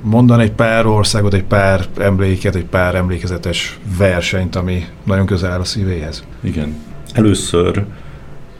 Mondan 0.07 0.39
egy 0.39 0.51
pár 0.51 0.85
országot, 0.85 1.33
egy 1.33 1.43
pár 1.43 1.85
emléket, 1.97 2.55
egy 2.55 2.65
pár 2.65 2.95
emlékezetes 2.95 3.79
versenyt, 3.97 4.55
ami 4.55 4.85
nagyon 5.03 5.25
közel 5.25 5.51
áll 5.51 5.59
a 5.59 5.63
szívéhez. 5.63 6.23
Igen. 6.41 6.75
Először 7.13 7.85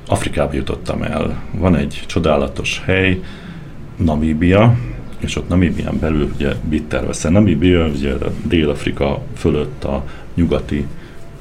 Afrikába 0.08 0.54
jutottam 0.54 1.02
el. 1.02 1.42
Van 1.52 1.76
egy 1.76 2.04
csodálatos 2.08 2.82
hely, 2.86 3.22
Namíbia, 3.98 4.76
és 5.18 5.36
ott 5.36 5.48
Namíbián 5.48 6.00
belül 6.00 6.32
ugye 6.36 6.54
Bitterveszen. 6.70 7.32
Namíbia 7.32 7.86
ugye 7.88 8.14
Dél-Afrika 8.44 9.22
fölött 9.38 9.84
a 9.84 10.04
nyugati 10.34 10.86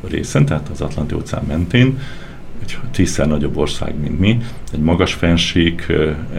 részen, 0.09 0.45
tehát 0.45 0.69
az 0.69 0.81
Atlanti 0.81 1.15
óceán 1.15 1.45
mentén, 1.45 1.99
egy 2.63 2.79
tízszer 2.91 3.27
nagyobb 3.27 3.57
ország, 3.57 4.01
mint 4.01 4.21
mi, 4.21 4.39
egy 4.73 4.81
magas 4.81 5.15
fenség, 5.15 5.87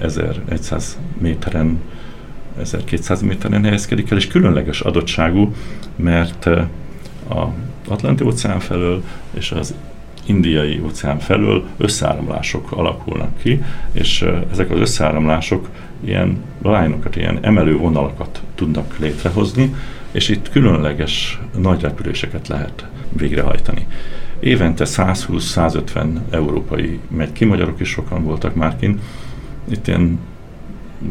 1100 0.01 0.97
méteren 1.17 1.79
1200 2.59 3.21
méteren 3.21 3.63
helyezkedik 3.63 4.11
el, 4.11 4.17
és 4.17 4.27
különleges 4.27 4.81
adottságú, 4.81 5.53
mert 5.95 6.45
a 7.29 7.53
Atlanti 7.87 8.23
óceán 8.23 8.59
felől 8.59 9.03
és 9.33 9.51
az 9.51 9.73
indiai 10.25 10.81
óceán 10.83 11.19
felől 11.19 11.65
összeáramlások 11.77 12.71
alakulnak 12.71 13.37
ki, 13.37 13.63
és 13.91 14.25
ezek 14.51 14.71
az 14.71 14.79
összeáramlások 14.79 15.69
ilyen 16.03 16.43
lányokat, 16.61 17.15
ilyen 17.15 17.39
emelő 17.41 17.77
vonalakat 17.77 18.41
tudnak 18.55 18.97
létrehozni, 18.97 19.73
és 20.11 20.29
itt 20.29 20.49
különleges 20.49 21.39
nagy 21.57 21.81
repüléseket 21.81 22.47
lehet 22.47 22.85
végrehajtani. 23.17 23.87
Évente 24.39 24.85
120-150 24.87 26.05
európai 26.29 26.99
megy 27.07 27.31
ki, 27.31 27.45
magyarok 27.45 27.79
is 27.79 27.89
sokan 27.89 28.23
voltak 28.23 28.55
már 28.55 28.75
kint. 28.75 29.01
Itt 29.69 29.87
ilyen 29.87 30.19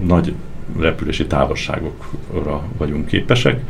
nagy 0.07 0.35
repülési 0.79 1.27
távolságokra 1.27 2.62
vagyunk 2.77 3.07
képesek. 3.07 3.61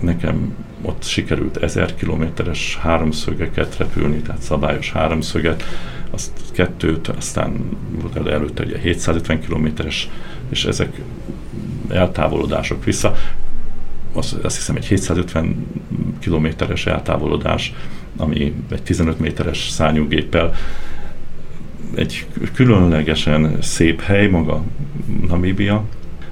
Nekem 0.00 0.54
ott 0.82 1.02
sikerült 1.02 1.56
1000 1.56 1.94
kilométeres 1.94 2.78
háromszögeket 2.80 3.76
repülni, 3.76 4.16
tehát 4.16 4.42
szabályos 4.42 4.92
háromszöget, 4.92 5.64
azt 6.10 6.32
kettőt, 6.52 7.08
aztán 7.08 7.76
volt 8.00 8.28
előtte 8.28 8.64
ugye 8.64 8.78
750 8.78 9.40
kilométeres, 9.40 10.08
és 10.48 10.64
ezek 10.64 11.00
eltávolodások 11.88 12.84
vissza. 12.84 13.14
Azt, 14.12 14.34
azt 14.34 14.56
hiszem 14.56 14.76
egy 14.76 14.86
750 14.86 15.66
kilométeres 16.18 16.86
eltávolodás, 16.86 17.72
ami 18.16 18.54
egy 18.70 18.82
15 18.82 19.18
méteres 19.18 19.68
szányúgéppel 19.68 20.54
egy 21.94 22.26
különlegesen 22.54 23.56
szép 23.60 24.00
hely 24.00 24.26
maga 24.26 24.62
Namíbia. 25.28 25.84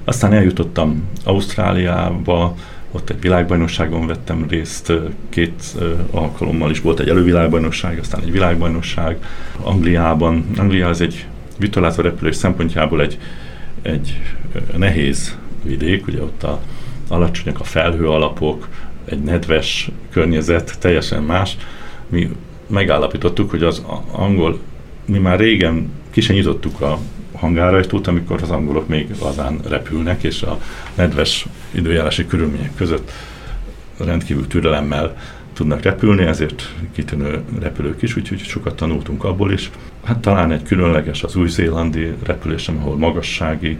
Aztán 0.03 0.33
eljutottam 0.33 1.03
Ausztráliába, 1.23 2.55
ott 2.91 3.09
egy 3.09 3.21
világbajnokságon 3.21 4.07
vettem 4.07 4.45
részt, 4.49 4.93
két 5.29 5.75
alkalommal 6.11 6.71
is 6.71 6.81
volt 6.81 6.99
egy 6.99 7.09
elővilágbajnokság, 7.09 7.99
aztán 7.99 8.21
egy 8.21 8.31
világbajnokság 8.31 9.17
Angliában. 9.61 10.45
Anglia 10.57 10.87
az 10.87 11.01
egy 11.01 11.25
vitorlázó 11.57 12.01
repülés 12.01 12.35
szempontjából 12.35 13.01
egy, 13.01 13.17
egy 13.81 14.21
nehéz 14.77 15.37
vidék, 15.63 16.07
ugye 16.07 16.21
ott 16.21 16.43
a, 16.43 16.59
alacsonyak 17.07 17.59
a 17.59 17.63
felhő 17.63 18.09
alapok, 18.09 18.67
egy 19.05 19.23
nedves 19.23 19.89
környezet, 20.09 20.79
teljesen 20.79 21.23
más. 21.23 21.57
Mi 22.07 22.29
megállapítottuk, 22.67 23.49
hogy 23.49 23.63
az 23.63 23.83
angol, 24.11 24.59
mi 25.11 25.17
már 25.17 25.39
régen 25.39 25.91
ki 26.09 26.33
nyitottuk 26.33 26.81
a 26.81 26.99
hangárajtót, 27.33 28.07
amikor 28.07 28.41
az 28.41 28.49
angolok 28.49 28.87
még 28.87 29.07
lazán 29.21 29.59
repülnek, 29.67 30.23
és 30.23 30.41
a 30.41 30.59
nedves 30.95 31.45
időjárási 31.71 32.25
körülmények 32.25 32.75
között 32.75 33.11
rendkívül 33.97 34.47
türelemmel 34.47 35.17
tudnak 35.53 35.81
repülni, 35.81 36.23
ezért 36.23 36.73
kitűnő 36.93 37.41
repülők 37.59 38.01
is, 38.01 38.15
úgyhogy 38.15 38.39
sokat 38.39 38.75
tanultunk 38.75 39.23
abból 39.23 39.51
is. 39.51 39.71
Hát 40.03 40.19
talán 40.19 40.51
egy 40.51 40.63
különleges 40.63 41.23
az 41.23 41.35
új-zélandi 41.35 42.13
repülésem, 42.23 42.77
ahol 42.77 42.97
magassági 42.97 43.77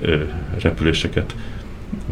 ö, 0.00 0.22
repüléseket. 0.60 1.34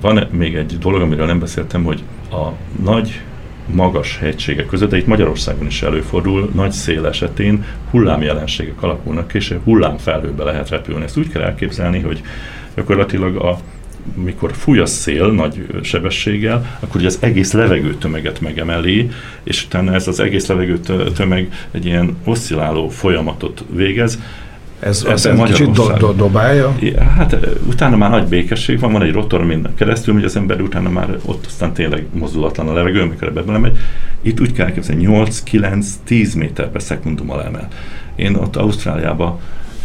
Van 0.00 0.28
még 0.30 0.54
egy 0.54 0.78
dolog, 0.78 1.00
amiről 1.00 1.26
nem 1.26 1.38
beszéltem, 1.38 1.84
hogy 1.84 2.02
a 2.30 2.48
nagy 2.82 3.20
magas 3.66 4.18
hegységek 4.18 4.66
között, 4.66 4.90
de 4.90 4.96
itt 4.96 5.06
Magyarországon 5.06 5.66
is 5.66 5.82
előfordul, 5.82 6.50
nagy 6.54 6.72
szél 6.72 7.06
esetén 7.06 7.64
hullámjelenségek 7.90 8.82
alakulnak, 8.82 9.34
és 9.34 9.54
hullámfelhőbe 9.64 10.44
lehet 10.44 10.68
repülni. 10.68 11.04
Ezt 11.04 11.16
úgy 11.16 11.28
kell 11.28 11.42
elképzelni, 11.42 12.00
hogy 12.00 12.22
gyakorlatilag 12.74 13.36
a 13.36 13.58
mikor 14.14 14.52
fúj 14.52 14.78
a 14.78 14.86
szél 14.86 15.32
nagy 15.32 15.66
sebességgel, 15.82 16.78
akkor 16.80 16.96
ugye 16.96 17.06
az 17.06 17.18
egész 17.20 17.52
levegőtömeget 17.52 18.40
megemeli, 18.40 19.10
és 19.42 19.64
utána 19.64 19.94
ez 19.94 20.08
az 20.08 20.20
egész 20.20 20.46
levegőtömeg 20.46 21.52
egy 21.70 21.86
ilyen 21.86 22.16
oszcilláló 22.24 22.88
folyamatot 22.88 23.64
végez, 23.70 24.18
ez, 24.84 25.04
ez 25.04 25.28
kicsit 25.44 25.70
do, 25.70 25.92
do, 25.98 26.12
dobálja? 26.12 26.76
Hát 27.16 27.36
utána 27.66 27.96
már 27.96 28.10
nagy 28.10 28.26
békesség 28.26 28.80
van, 28.80 28.92
van 28.92 29.02
egy 29.02 29.12
rotor 29.12 29.44
minden 29.44 29.74
keresztül, 29.74 30.14
hogy 30.14 30.24
az 30.24 30.36
ember 30.36 30.60
utána 30.60 30.88
már 30.88 31.18
ott 31.24 31.46
aztán 31.46 31.72
tényleg 31.72 32.06
mozdulatlan 32.12 32.68
a 32.68 32.72
levegő, 32.72 33.00
amikor 33.00 33.28
ebbe 33.28 33.42
belemegy. 33.42 33.76
Itt 34.22 34.40
úgy 34.40 34.52
kell 34.52 34.66
elképzelni, 34.66 35.06
8-9-10 35.08 36.36
méter 36.36 36.68
per 36.68 36.82
szekundummal 36.82 37.44
emel. 37.44 37.68
Én 38.14 38.34
ott 38.34 38.56
Ausztráliában 38.56 39.38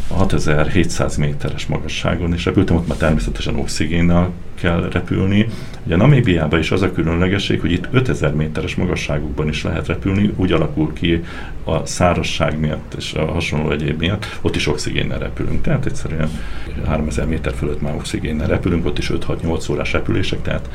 6700 0.09 1.15
méteres 1.17 1.65
magasságon 1.65 2.33
is 2.33 2.45
repültem, 2.45 2.75
ott 2.75 2.87
már 2.87 2.97
természetesen 2.97 3.55
oxigénnel 3.55 4.29
kell 4.59 4.89
repülni. 4.91 5.47
Ugye 5.85 5.95
Namíbiában 5.95 6.59
is 6.59 6.71
az 6.71 6.81
a 6.81 6.91
különlegesség, 6.91 7.59
hogy 7.59 7.71
itt 7.71 7.87
5000 7.91 8.33
méteres 8.33 8.75
magasságokban 8.75 9.47
is 9.47 9.63
lehet 9.63 9.87
repülni, 9.87 10.33
úgy 10.35 10.51
alakul 10.51 10.93
ki 10.93 11.23
a 11.63 11.85
szárazság 11.85 12.59
miatt 12.59 12.93
és 12.97 13.13
a 13.13 13.25
hasonló 13.25 13.71
egyéb 13.71 13.99
miatt, 13.99 14.25
ott 14.41 14.55
is 14.55 14.67
oxigénnel 14.67 15.19
repülünk. 15.19 15.61
Tehát 15.61 15.85
egyszerűen 15.85 16.29
3000 16.85 17.27
méter 17.27 17.53
fölött 17.53 17.81
már 17.81 17.95
oxigénnel 17.95 18.47
repülünk, 18.47 18.85
ott 18.85 18.97
is 18.97 19.11
5-6-8 19.13 19.71
órás 19.71 19.91
repülések, 19.91 20.41
tehát 20.41 20.69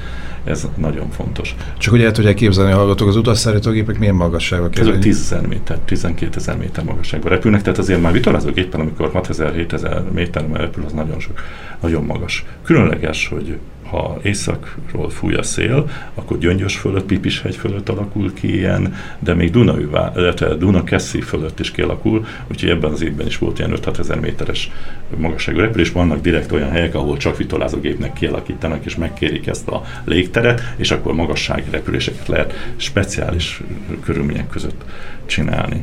ez 0.44 0.68
nagyon 0.77 1.11
fontos. 1.11 1.55
Csak 1.79 1.92
hogy 1.92 2.03
el 2.03 2.12
tudják 2.12 2.35
képzelni 2.35 2.73
a 2.73 2.77
hallgatók, 2.77 3.09
az 3.09 3.16
utasszállítógépek 3.16 3.99
milyen 3.99 4.14
magasságok? 4.14 4.79
Ezek 4.79 4.99
10 4.99 5.20
ezer 5.20 5.47
méter, 5.47 5.79
12 5.79 6.37
ezer 6.37 6.57
méter 6.57 6.85
magasságban 6.85 7.31
repülnek, 7.31 7.62
tehát 7.62 7.79
azért 7.79 8.03
már 8.03 8.12
vitorlázógépen, 8.12 8.81
amikor 8.81 9.11
6000-7000 9.14 10.11
méter 10.12 10.44
repül, 10.53 10.85
az 10.85 10.92
nagyon 10.92 11.20
sok, 11.20 11.40
nagyon 11.81 12.05
magas. 12.05 12.44
Különleges, 12.62 13.29
hogy 13.29 13.59
ha 13.94 14.18
északról 14.22 15.11
fúj 15.11 15.35
a 15.35 15.42
szél, 15.42 15.90
akkor 16.14 16.38
Gyöngyös 16.38 16.76
fölött, 16.76 17.04
Pipishegy 17.04 17.57
fölött 17.57 17.88
alakul 17.88 18.33
ki 18.35 18.54
ilyen, 18.54 18.94
de 19.18 19.35
még 19.35 19.50
Dunaüvá, 19.50 20.12
illetve 20.16 20.54
Dunakeszi 20.54 21.20
fölött 21.20 21.61
is 21.61 21.70
kialakul, 21.70 22.26
úgyhogy 22.46 22.68
ebben 22.68 22.92
az 22.92 23.02
évben 23.02 23.26
is 23.26 23.38
volt 23.38 23.59
ilyen 23.59 23.72
5 23.72 23.98
ezer 23.98 24.20
méteres 24.20 24.70
magasságú 25.16 25.59
repülés. 25.59 25.92
Vannak 25.92 26.20
direkt 26.20 26.52
olyan 26.52 26.70
helyek, 26.70 26.94
ahol 26.94 27.16
csak 27.16 27.37
vitorlázógépnek 27.37 28.12
kialakítanak, 28.12 28.85
és 28.85 28.96
megkérik 28.96 29.46
ezt 29.46 29.68
a 29.68 29.85
légteret, 30.04 30.62
és 30.76 30.90
akkor 30.90 31.14
magassági 31.14 31.70
repüléseket 31.70 32.28
lehet 32.28 32.54
speciális 32.76 33.61
körülmények 34.04 34.48
között 34.48 34.85
csinálni. 35.26 35.83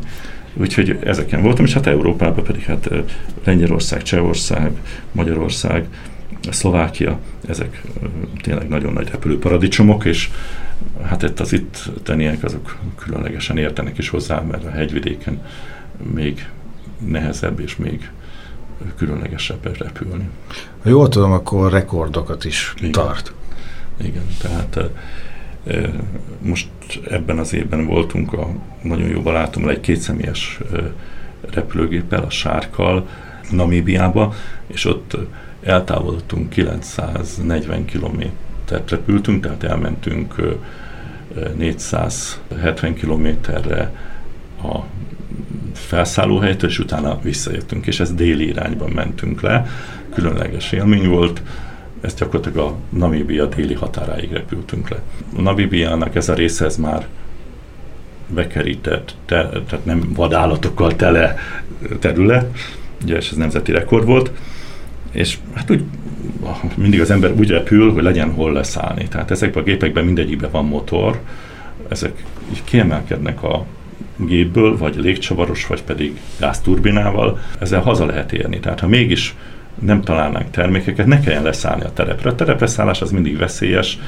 Úgyhogy 0.54 0.98
ezeken 1.04 1.42
voltam, 1.42 1.66
és 1.66 1.74
hát 1.74 1.88
Európában 1.88 2.44
pedig 2.44 2.64
hát 2.64 2.90
Lengyelország, 3.44 4.02
Csehország, 4.02 4.72
Magyarország, 5.12 5.88
Szlovákia, 6.50 7.20
ezek 7.48 7.82
tényleg 8.42 8.68
nagyon 8.68 8.94
nagy 8.94 9.10
repülőparadicsomok, 9.10 10.06
és 10.06 10.30
hát 11.04 11.24
itt 11.24 11.40
az 11.40 11.54
itt 11.54 11.90
teniek 12.04 12.44
azok 12.44 12.78
különlegesen 12.96 13.58
értenek 13.58 13.98
is 13.98 14.10
hozzá, 14.10 14.40
mert 14.40 14.66
a 14.66 14.70
hegyvidéken 14.70 15.42
még 16.14 16.50
nehezebb 17.08 17.60
és 17.60 17.76
még 17.76 18.10
különlegesebb 18.98 19.78
repülni. 19.78 20.30
Ha 20.84 20.90
jól 20.90 21.10
tudom, 21.10 21.32
akkor 21.32 21.72
rekordokat 21.72 22.46
is 22.46 22.74
Igen. 22.78 22.92
tart. 22.92 23.34
Igen, 23.98 24.26
tehát 24.42 24.80
Most 26.42 26.70
ebben 27.10 27.38
az 27.38 27.54
évben 27.54 27.86
voltunk 27.86 28.34
a 28.34 28.50
nagyon 28.82 29.08
jó 29.08 29.22
barátommal 29.22 29.72
egy 29.72 29.80
kétszemélyes 29.80 30.60
repülőgéppel, 31.54 32.24
a 32.24 32.30
Sárkal, 32.30 33.08
Namíbiába, 33.52 34.34
és 34.68 34.86
ott 34.86 35.18
eltávolodtunk 35.64 36.50
940 36.50 37.86
kilométert 37.86 38.90
repültünk, 38.90 39.44
tehát 39.44 39.64
elmentünk 39.64 40.36
470 41.58 42.94
kilométerre 42.94 43.94
a 44.64 44.80
felszállóhelytől, 45.74 46.70
és 46.70 46.80
utána 46.80 47.20
visszajöttünk, 47.22 47.88
és 47.88 48.00
ez 48.00 48.14
déli 48.14 48.48
irányban 48.48 48.90
mentünk 48.90 49.42
le. 49.42 49.68
Különleges 50.14 50.72
élmény 50.72 51.08
volt, 51.08 51.42
ezt 52.02 52.20
gyakorlatilag 52.20 52.68
a 52.68 52.76
Namíbia 52.90 53.46
déli 53.46 53.74
határáig 53.74 54.32
repültünk 54.32 54.90
le. 54.90 55.02
A 55.38 55.42
Namíbiának 55.42 56.16
ez 56.16 56.30
a 56.30 56.34
része 56.34 56.66
ez 56.66 56.78
már 56.78 57.08
bekerített, 58.28 59.16
te, 59.26 59.50
tehát 59.50 59.86
nem 59.86 60.12
vadállatokkal 60.16 60.96
tele 60.96 61.36
terület, 62.00 62.58
ugye 63.04 63.18
és 63.18 63.30
ez 63.30 63.38
nemzeti 63.38 63.72
rekord 63.72 64.06
volt, 64.06 64.32
és 65.12 65.38
hát 65.54 65.72
úgy 65.72 65.84
mindig 66.76 67.02
az 67.02 67.12
ember 67.12 67.32
úgy 67.32 67.50
repül, 67.50 67.94
hogy 67.94 68.04
legyen 68.04 68.32
hol 68.32 68.54
leszállni. 68.54 69.08
Tehát 69.08 69.32
ezekben 69.32 69.64
a 69.64 69.66
gépekben 69.66 70.06
mindegyikben 70.06 70.52
van 70.52 70.66
motor, 70.66 71.20
ezek 71.90 72.24
így 72.52 72.64
kiemelkednek 72.64 73.44
a 73.44 73.66
gépből, 74.16 74.78
vagy 74.78 74.96
légcsavaros, 74.96 75.68
vagy 75.68 75.84
pedig 75.84 76.20
gázturbinával, 76.40 77.40
ezzel 77.60 77.82
haza 77.82 78.06
lehet 78.06 78.34
érni. 78.34 78.60
Tehát 78.60 78.80
ha 78.80 78.88
mégis 78.88 79.36
nem 79.80 80.02
találnánk 80.02 80.52
termékeket, 80.52 81.06
ne 81.06 81.20
kelljen 81.20 81.44
leszállni 81.44 81.84
a 81.84 81.94
terepre. 81.94 82.30
A 82.30 82.36
terepreszállás 82.36 83.02
az 83.02 83.12
mindig 83.12 83.38
veszélyes, 83.38 84.00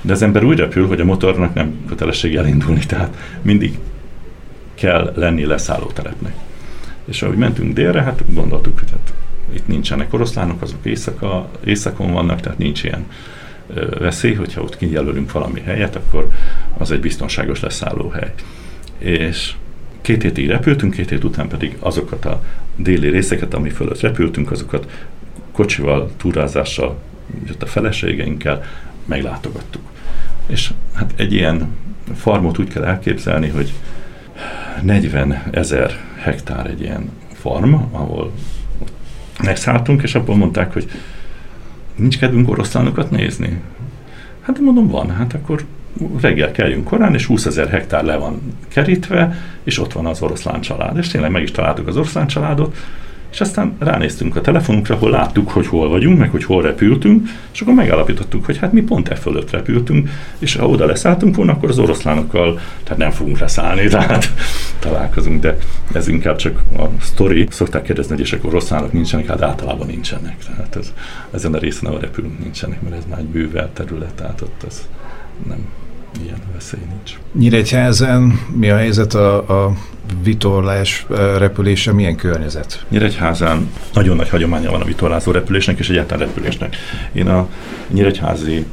de 0.00 0.12
az 0.12 0.22
ember 0.22 0.44
úgy 0.44 0.58
repül, 0.58 0.86
hogy 0.86 1.00
a 1.00 1.04
motornak 1.04 1.54
nem 1.54 1.84
kötelesség 1.88 2.36
elindulni, 2.36 2.86
tehát 2.86 3.16
mindig 3.42 3.78
kell 4.74 5.12
lenni 5.16 5.44
leszálló 5.44 5.86
terepnek. 5.86 6.34
És 7.04 7.22
ahogy 7.22 7.36
mentünk 7.36 7.74
délre, 7.74 8.02
hát 8.02 8.22
gondoltuk, 8.34 8.78
hogy 8.78 8.90
hát 8.90 9.13
itt 9.54 9.66
nincsenek 9.66 10.12
oroszlánok, 10.12 10.62
azok 10.62 10.84
éjszaka, 10.84 11.50
éjszakon 11.64 12.12
vannak, 12.12 12.40
tehát 12.40 12.58
nincs 12.58 12.84
ilyen 12.84 13.06
veszély, 13.98 14.34
hogyha 14.34 14.62
ott 14.62 14.76
kijelölünk 14.76 15.32
valami 15.32 15.60
helyet, 15.60 15.96
akkor 15.96 16.28
az 16.78 16.90
egy 16.90 17.00
biztonságos 17.00 17.60
leszálló 17.60 18.08
hely. 18.08 18.32
És 18.98 19.54
két 20.00 20.22
hétig 20.22 20.48
repültünk, 20.48 20.94
két 20.94 21.08
hét 21.10 21.24
után 21.24 21.48
pedig 21.48 21.76
azokat 21.78 22.24
a 22.24 22.42
déli 22.76 23.08
részeket, 23.08 23.54
ami 23.54 23.70
fölött 23.70 24.00
repültünk, 24.00 24.50
azokat 24.50 25.06
kocsival, 25.52 26.10
túrázással, 26.16 26.98
jött 27.46 27.62
a 27.62 27.66
feleségeinkkel 27.66 28.62
meglátogattuk. 29.04 29.82
És 30.46 30.72
hát 30.92 31.12
egy 31.16 31.32
ilyen 31.32 31.68
farmot 32.14 32.58
úgy 32.58 32.68
kell 32.68 32.84
elképzelni, 32.84 33.48
hogy 33.48 33.72
40 34.82 35.42
ezer 35.50 35.98
hektár 36.16 36.66
egy 36.66 36.80
ilyen 36.80 37.10
farm, 37.32 37.74
ahol 37.74 38.32
megszálltunk, 39.44 40.02
és 40.02 40.14
abból 40.14 40.36
mondták, 40.36 40.72
hogy 40.72 40.90
nincs 41.96 42.18
kedvünk 42.18 42.50
oroszlánokat 42.50 43.10
nézni. 43.10 43.60
Hát 44.40 44.58
mondom, 44.58 44.88
van, 44.88 45.10
hát 45.10 45.34
akkor 45.34 45.64
reggel 46.20 46.52
keljünk 46.52 46.84
korán, 46.84 47.14
és 47.14 47.26
20 47.26 47.46
ezer 47.46 47.68
hektár 47.68 48.04
le 48.04 48.16
van 48.16 48.40
kerítve, 48.68 49.36
és 49.62 49.78
ott 49.78 49.92
van 49.92 50.06
az 50.06 50.22
oroszlán 50.22 50.60
család. 50.60 50.96
És 50.96 51.08
tényleg 51.08 51.30
meg 51.30 51.42
is 51.42 51.50
találtuk 51.50 51.86
az 51.86 51.96
oroszlán 51.96 52.26
családot, 52.26 52.76
és 53.34 53.40
aztán 53.40 53.76
ránéztünk 53.78 54.36
a 54.36 54.40
telefonunkra, 54.40 54.94
hol 54.94 55.10
láttuk, 55.10 55.50
hogy 55.50 55.66
hol 55.66 55.88
vagyunk, 55.88 56.18
meg 56.18 56.30
hogy 56.30 56.44
hol 56.44 56.62
repültünk, 56.62 57.28
és 57.52 57.60
akkor 57.60 57.74
megállapítottuk, 57.74 58.44
hogy 58.44 58.58
hát 58.58 58.72
mi 58.72 58.82
pont 58.82 59.08
e 59.08 59.14
fölött 59.14 59.50
repültünk, 59.50 60.10
és 60.38 60.56
ha 60.56 60.68
oda 60.68 60.86
leszálltunk 60.86 61.36
volna, 61.36 61.52
akkor 61.52 61.68
az 61.68 61.78
oroszlánokkal, 61.78 62.60
tehát 62.82 62.98
nem 62.98 63.10
fogunk 63.10 63.38
leszállni, 63.38 63.88
tehát 63.88 64.32
találkozunk, 64.78 65.40
de 65.40 65.56
ez 65.92 66.08
inkább 66.08 66.36
csak 66.36 66.62
a 66.76 66.82
sztori. 67.00 67.46
Szokták 67.50 67.82
kérdezni, 67.82 68.12
hogy 68.12 68.24
és 68.24 68.32
akkor 68.32 68.50
oroszlánok 68.50 68.92
nincsenek, 68.92 69.26
hát 69.26 69.42
általában 69.42 69.86
nincsenek. 69.86 70.36
Tehát 70.46 70.76
ez, 70.76 70.92
ezen 71.30 71.54
a 71.54 71.58
részen, 71.58 71.86
ahol 71.86 72.00
repülünk, 72.00 72.38
nincsenek, 72.38 72.82
mert 72.82 72.96
ez 72.96 73.04
már 73.10 73.18
egy 73.18 73.26
bővel 73.26 73.70
terület, 73.72 74.14
tehát 74.14 74.40
ott 74.40 74.64
ez 74.68 74.88
nem 75.48 75.66
ilyen 76.22 76.38
veszély 76.52 76.80
nincs. 76.88 77.18
Nyíregyházen 77.38 78.40
mi 78.56 78.70
a 78.70 78.76
helyzet 78.76 79.14
a, 79.14 79.64
a 79.64 79.76
vitorlás 80.22 81.06
repülése, 81.38 81.92
milyen 81.92 82.16
környezet? 82.16 82.84
Nyíregyházán 82.88 83.70
nagyon 83.92 84.16
nagy 84.16 84.28
hagyománya 84.28 84.70
van 84.70 84.80
a 84.80 84.84
vitorlázó 84.84 85.30
repülésnek 85.30 85.78
és 85.78 85.88
egyáltalán 85.88 86.26
repülésnek. 86.26 86.76
Én 87.12 87.28
a 87.28 87.48
Nyíregyházi 87.88 88.66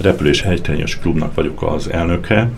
repülés 0.00 0.42
helytányos 0.42 0.98
klubnak 0.98 1.34
vagyok 1.34 1.62
az 1.62 1.90
elnöke, 1.90 2.50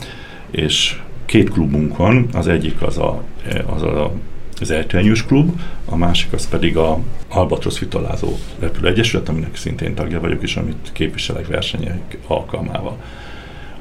és 0.51 1.01
két 1.27 1.51
klubunk 1.51 1.97
van, 1.97 2.29
az 2.33 2.49
egyik 2.49 2.83
az 2.83 2.99
a, 2.99 3.23
az 3.67 3.83
a 3.83 4.13
az 4.61 4.71
Eltenyős 4.71 5.25
klub, 5.25 5.61
a 5.85 5.97
másik 5.97 6.33
az 6.33 6.49
pedig 6.49 6.77
a 6.77 6.99
Albatrosz 7.29 7.79
Vitorlázó 7.79 8.39
Repülőegyesület, 8.59 9.29
aminek 9.29 9.57
szintén 9.57 9.95
tagja 9.95 10.21
vagyok, 10.21 10.43
és 10.43 10.57
amit 10.57 10.91
képviselek 10.93 11.47
versenyek 11.47 12.19
alkalmával. 12.27 12.97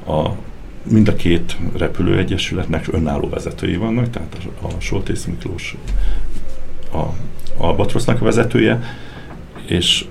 A 0.06 0.28
mind 0.82 1.08
a 1.08 1.16
két 1.16 1.56
repülőegyesületnek 1.76 2.86
önálló 2.92 3.28
vezetői 3.28 3.76
vannak, 3.76 4.10
tehát 4.10 4.36
a, 4.62 4.66
a 4.66 4.70
Soltész 4.78 5.24
Miklós 5.24 5.76
a 6.92 7.02
Albatrosznak 7.56 8.20
a 8.20 8.24
vezetője, 8.24 8.82
és 9.66 10.04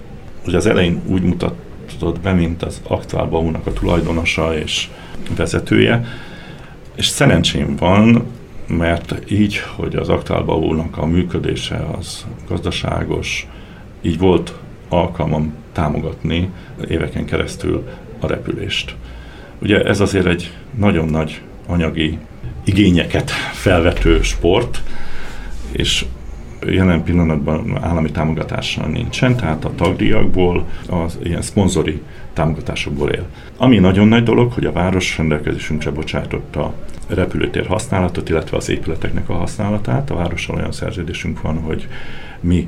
ugye 0.46 0.58
az 0.58 0.66
elején 0.66 1.02
úgy 1.06 1.22
mutatott 1.22 2.20
be, 2.20 2.34
mint 2.34 2.64
az 2.64 2.82
Aktuál 2.84 3.26
Baunak 3.26 3.68
a 3.68 3.74
tulajdonosa 3.74 4.58
és 4.58 4.90
vezetője, 5.36 6.06
és 6.96 7.08
szerencsém 7.08 7.76
van, 7.76 8.24
mert 8.68 9.32
így, 9.32 9.58
hogy 9.76 9.96
az 9.96 10.10
Aktuál 10.10 10.42
Baunak 10.42 10.98
a 10.98 11.06
működése 11.06 11.86
az 11.98 12.26
gazdaságos, 12.48 13.48
így 14.02 14.18
volt 14.18 14.54
alkalmam 14.90 15.54
támogatni 15.72 16.50
éveken 16.88 17.26
keresztül 17.26 17.88
a 18.20 18.28
repülést. 18.28 18.96
Ugye 19.62 19.84
ez 19.84 20.00
azért 20.00 20.26
egy 20.26 20.54
nagyon 20.78 21.08
nagy 21.08 21.42
anyagi 21.68 22.18
igényeket 22.64 23.32
felvető 23.54 24.22
sport, 24.22 24.82
és 25.72 26.06
jelen 26.66 27.04
pillanatban 27.04 27.78
állami 27.82 28.12
támogatással 28.12 28.88
nincsen, 28.88 29.36
tehát 29.36 29.66
a 29.66 29.76
tagdíjakból, 29.76 30.66
az 30.90 31.20
ilyen 31.24 31.42
szponzori 31.42 32.02
támogatásokból 32.34 33.10
él. 33.10 33.26
Ami 33.58 33.78
nagyon 33.78 34.08
nagy 34.08 34.24
dolog, 34.24 34.52
hogy 34.52 34.66
a 34.66 34.72
város 34.72 35.18
rendelkezésünkre 35.18 35.92
bocsátotta 35.92 36.64
a 36.64 36.74
repülőtér 37.08 37.68
használatot, 37.68 38.30
illetve 38.30 38.58
az 38.58 38.70
épületeknek 38.70 39.30
a 39.30 39.34
használatát. 39.34 40.10
A 40.10 40.16
várossal 40.16 40.56
olyan 40.56 40.72
szerződésünk 40.72 41.42
van, 41.42 41.58
hogy 41.58 41.88
mi 42.40 42.68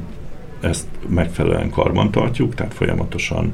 ezt 0.62 0.88
megfelelően 1.08 1.70
karban 1.70 2.12
tartjuk, 2.12 2.56
tehát 2.56 2.74
folyamatosan 2.74 3.54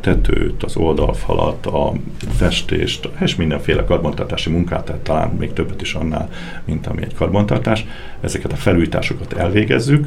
tetőt, 0.00 0.62
az 0.62 0.76
oldalfalat, 0.76 1.66
a 1.66 1.92
festést, 2.36 3.08
és 3.20 3.36
mindenféle 3.36 3.84
karbantartási 3.84 4.50
munkát, 4.50 4.84
tehát 4.84 5.00
talán 5.00 5.28
még 5.28 5.52
többet 5.52 5.80
is 5.80 5.94
annál, 5.94 6.28
mint 6.64 6.86
ami 6.86 7.02
egy 7.02 7.14
karbantartás. 7.14 7.86
Ezeket 8.20 8.52
a 8.52 8.56
felújításokat 8.56 9.32
elvégezzük, 9.32 10.06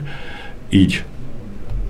így 0.70 1.04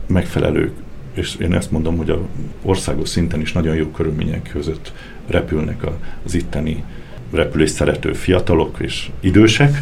megfelelő, 0.07 0.71
és 1.13 1.35
én 1.35 1.53
ezt 1.53 1.71
mondom, 1.71 1.97
hogy 1.97 2.09
a 2.09 2.19
országos 2.61 3.09
szinten 3.09 3.41
is 3.41 3.51
nagyon 3.51 3.75
jó 3.75 3.87
körülmények 3.87 4.49
között 4.51 4.93
repülnek 5.27 5.83
az 6.25 6.33
itteni 6.33 6.83
repülés 7.31 7.69
szerető 7.69 8.13
fiatalok 8.13 8.77
és 8.79 9.09
idősek, 9.19 9.81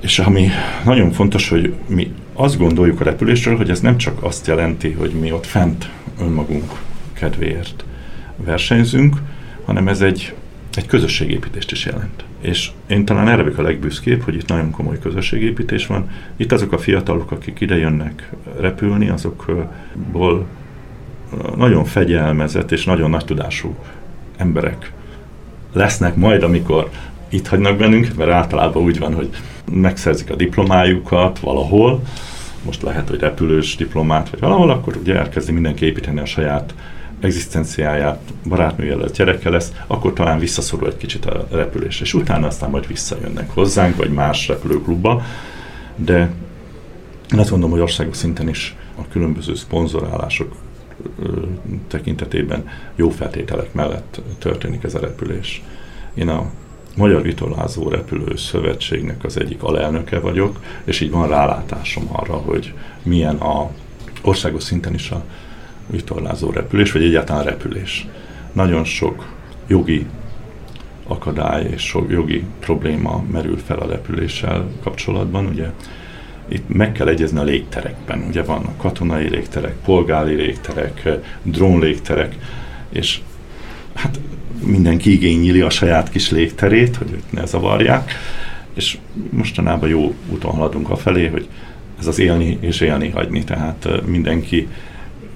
és 0.00 0.18
ami 0.18 0.48
nagyon 0.84 1.12
fontos, 1.12 1.48
hogy 1.48 1.74
mi 1.86 2.12
azt 2.32 2.58
gondoljuk 2.58 3.00
a 3.00 3.04
repülésről, 3.04 3.56
hogy 3.56 3.70
ez 3.70 3.80
nem 3.80 3.96
csak 3.96 4.22
azt 4.22 4.46
jelenti, 4.46 4.90
hogy 4.90 5.10
mi 5.10 5.32
ott 5.32 5.46
fent 5.46 5.90
önmagunk 6.20 6.72
kedvéért 7.24 7.84
versenyzünk, 8.36 9.16
hanem 9.64 9.88
ez 9.88 10.00
egy, 10.00 10.34
egy 10.74 10.86
közösségépítést 10.86 11.72
is 11.72 11.84
jelent. 11.84 12.24
És 12.40 12.70
én 12.86 13.04
talán 13.04 13.28
erre 13.28 13.50
a 13.56 13.62
legbüszkébb, 13.62 14.22
hogy 14.22 14.34
itt 14.34 14.48
nagyon 14.48 14.70
komoly 14.70 14.98
közösségépítés 14.98 15.86
van. 15.86 16.10
Itt 16.36 16.52
azok 16.52 16.72
a 16.72 16.78
fiatalok, 16.78 17.30
akik 17.30 17.60
ide 17.60 17.76
jönnek 17.76 18.30
repülni, 18.60 19.08
azokból 19.08 20.46
nagyon 21.56 21.84
fegyelmezett 21.84 22.72
és 22.72 22.84
nagyon 22.84 23.10
nagy 23.10 23.24
tudású 23.24 23.76
emberek 24.36 24.92
lesznek 25.72 26.16
majd, 26.16 26.42
amikor 26.42 26.90
itt 27.28 27.46
hagynak 27.46 27.76
bennünk, 27.76 28.14
mert 28.16 28.30
általában 28.30 28.82
úgy 28.82 28.98
van, 28.98 29.14
hogy 29.14 29.28
megszerzik 29.72 30.30
a 30.30 30.34
diplomájukat 30.34 31.38
valahol, 31.38 32.02
most 32.64 32.82
lehet, 32.82 33.08
hogy 33.08 33.20
repülős 33.20 33.76
diplomát, 33.76 34.30
vagy 34.30 34.40
valahol, 34.40 34.70
akkor 34.70 34.96
ugye 34.96 35.16
elkezdi 35.16 35.52
mindenki 35.52 35.84
építeni 35.84 36.20
a 36.20 36.24
saját 36.24 36.74
egzisztenciáját, 37.20 38.20
barátnője 38.48 38.96
lesz, 38.96 39.12
gyereke 39.12 39.50
lesz, 39.50 39.72
akkor 39.86 40.12
talán 40.12 40.38
visszaszorul 40.38 40.88
egy 40.88 40.96
kicsit 40.96 41.26
a 41.26 41.46
repülés, 41.50 42.00
és 42.00 42.14
utána 42.14 42.46
aztán 42.46 42.70
majd 42.70 42.86
visszajönnek 42.86 43.50
hozzánk, 43.50 43.96
vagy 43.96 44.10
más 44.12 44.48
repülőklubba, 44.48 45.22
de 45.96 46.30
én 47.32 47.38
azt 47.38 47.50
gondolom, 47.50 47.74
hogy 47.74 47.82
országos 47.82 48.16
szinten 48.16 48.48
is 48.48 48.76
a 48.96 49.08
különböző 49.08 49.54
szponzorálások 49.54 50.54
tekintetében 51.88 52.68
jó 52.96 53.08
feltételek 53.10 53.72
mellett 53.72 54.20
történik 54.38 54.84
ez 54.84 54.94
a 54.94 55.00
repülés. 55.00 55.62
Én 56.14 56.28
a 56.28 56.50
Magyar 56.96 57.22
Vitorlázó 57.22 57.88
Repülő 57.88 58.36
Szövetségnek 58.36 59.24
az 59.24 59.40
egyik 59.40 59.62
alelnöke 59.62 60.18
vagyok, 60.18 60.60
és 60.84 61.00
így 61.00 61.10
van 61.10 61.28
rálátásom 61.28 62.08
arra, 62.12 62.34
hogy 62.34 62.74
milyen 63.02 63.36
a 63.36 63.70
országos 64.22 64.62
szinten 64.62 64.94
is 64.94 65.10
a 65.10 65.24
vitorlázó 65.86 66.50
repülés, 66.50 66.92
vagy 66.92 67.02
egyáltalán 67.02 67.44
repülés. 67.44 68.06
Nagyon 68.52 68.84
sok 68.84 69.26
jogi 69.66 70.06
akadály 71.06 71.66
és 71.74 71.82
sok 71.82 72.10
jogi 72.10 72.44
probléma 72.60 73.24
merül 73.32 73.58
fel 73.58 73.78
a 73.78 73.86
repüléssel 73.86 74.70
kapcsolatban. 74.82 75.46
Ugye 75.46 75.70
itt 76.48 76.68
meg 76.68 76.92
kell 76.92 77.08
egyezni 77.08 77.38
a 77.38 77.42
légterekben. 77.42 78.24
Ugye 78.28 78.42
vannak 78.42 78.76
katonai 78.76 79.28
légterek, 79.28 79.74
polgári 79.84 80.34
légterek, 80.34 81.08
drón 81.42 81.80
légterek, 81.80 82.36
és 82.88 83.20
hát 83.94 84.20
mindenki 84.64 85.12
igényli 85.12 85.60
a 85.60 85.70
saját 85.70 86.10
kis 86.10 86.30
légterét, 86.30 86.96
hogy 86.96 87.12
őt 87.12 87.32
ne 87.32 87.46
zavarják, 87.46 88.12
és 88.74 88.98
mostanában 89.30 89.88
jó 89.88 90.14
úton 90.30 90.52
haladunk 90.52 90.90
a 90.90 90.96
felé, 90.96 91.26
hogy 91.26 91.48
ez 91.98 92.06
az 92.06 92.18
élni 92.18 92.58
és 92.60 92.80
élni 92.80 93.10
hagyni, 93.10 93.44
tehát 93.44 93.88
mindenki 94.06 94.68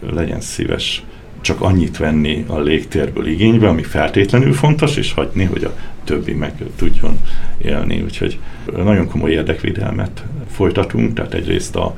legyen 0.01 0.41
szíves 0.41 1.03
csak 1.41 1.61
annyit 1.61 1.97
venni 1.97 2.45
a 2.47 2.59
légtérből 2.59 3.27
igénybe, 3.27 3.69
ami 3.69 3.83
feltétlenül 3.83 4.53
fontos, 4.53 4.97
és 4.97 5.13
hagyni, 5.13 5.45
hogy 5.45 5.65
a 5.65 5.75
többi 6.05 6.33
meg 6.33 6.53
tudjon 6.77 7.21
élni. 7.59 8.03
Úgyhogy 8.03 8.39
nagyon 8.77 9.09
komoly 9.09 9.31
érdekvédelmet 9.31 10.25
folytatunk, 10.51 11.15
tehát 11.15 11.35
egyrészt 11.35 11.77
a, 11.77 11.97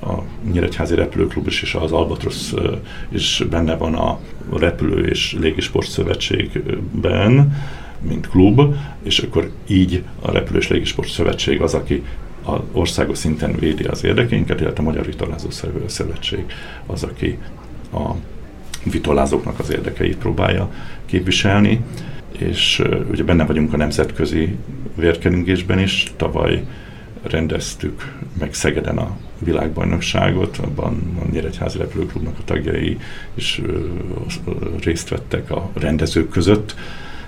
a 0.00 0.22
Nyíregyházi 0.52 0.94
Repülőklub 0.94 1.46
is, 1.46 1.62
és 1.62 1.74
az 1.74 1.92
Albatrosz 1.92 2.54
is 3.08 3.42
benne 3.50 3.76
van 3.76 3.94
a 3.94 4.18
Repülő 4.52 5.06
és 5.06 5.36
Légisport 5.40 5.88
Szövetségben, 5.88 7.56
mint 8.00 8.28
klub, 8.28 8.74
és 9.02 9.18
akkor 9.18 9.50
így 9.66 10.02
a 10.20 10.30
Repülő 10.30 10.58
és 10.58 10.68
Légisport 10.68 11.08
Szövetség 11.08 11.60
az, 11.60 11.74
aki 11.74 12.02
országos 12.72 13.18
szinten 13.18 13.52
védi 13.52 13.84
az 13.84 14.04
érdekeinket, 14.04 14.60
illetve 14.60 14.82
a 14.82 14.86
Magyar 14.86 15.06
Vitorlázó 15.06 15.48
Szövetség 15.86 16.44
az, 16.86 17.02
aki 17.02 17.38
a 17.92 18.10
vitorlázóknak 18.90 19.58
az 19.58 19.70
érdekeit 19.70 20.16
próbálja 20.16 20.70
képviselni, 21.06 21.80
és 22.38 22.82
ugye 23.10 23.24
benne 23.24 23.44
vagyunk 23.44 23.72
a 23.72 23.76
nemzetközi 23.76 24.56
vérkeringésben 24.94 25.78
is, 25.78 26.12
tavaly 26.16 26.64
rendeztük 27.22 28.12
meg 28.38 28.54
Szegeden 28.54 28.98
a 28.98 29.16
világbajnokságot, 29.38 30.56
abban 30.58 31.18
a 31.20 31.30
Nyíregyházi 31.30 31.78
Repülőklubnak 31.78 32.38
a 32.38 32.44
tagjai 32.44 32.98
is 33.34 33.60
részt 34.82 35.08
vettek 35.08 35.50
a 35.50 35.70
rendezők 35.74 36.28
között, 36.28 36.74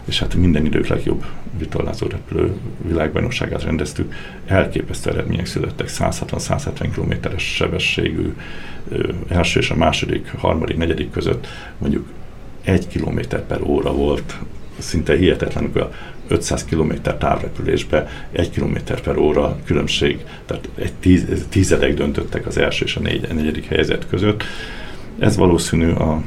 és 0.06 0.18
hát 0.18 0.34
minden 0.34 0.64
idők 0.64 0.86
legjobb 0.86 1.24
vitorlázó 1.58 2.06
repülő 2.06 2.52
világbajnokságát 2.86 3.62
rendeztük. 3.62 4.14
Elképesztő 4.46 5.10
eredmények 5.10 5.46
születtek, 5.46 5.88
160-170 5.90 6.88
km-es 6.94 7.42
sebességű 7.42 8.34
első 9.28 9.60
és 9.60 9.70
a 9.70 9.76
második, 9.76 10.32
harmadik, 10.38 10.76
negyedik 10.76 11.10
között 11.10 11.46
mondjuk 11.78 12.06
egy 12.64 12.88
km 12.88 13.20
per 13.48 13.62
óra 13.62 13.92
volt, 13.92 14.36
szinte 14.78 15.16
hihetetlen, 15.16 15.70
a 15.74 15.90
500 16.28 16.64
km 16.64 16.92
távrepülésbe 17.18 18.08
1 18.32 18.50
km 18.50 18.76
per 19.02 19.16
óra 19.16 19.58
különbség, 19.64 20.24
tehát 20.46 20.68
egy 20.74 20.92
tíz, 20.92 21.46
tízedek 21.48 21.94
döntöttek 21.94 22.46
az 22.46 22.58
első 22.58 22.84
és 22.84 22.96
a 22.96 23.00
négy, 23.00 23.34
negyedik 23.34 23.64
helyzet 23.64 24.06
között. 24.08 24.44
Ez 25.18 25.36
valószínű 25.36 25.90
a 25.90 26.22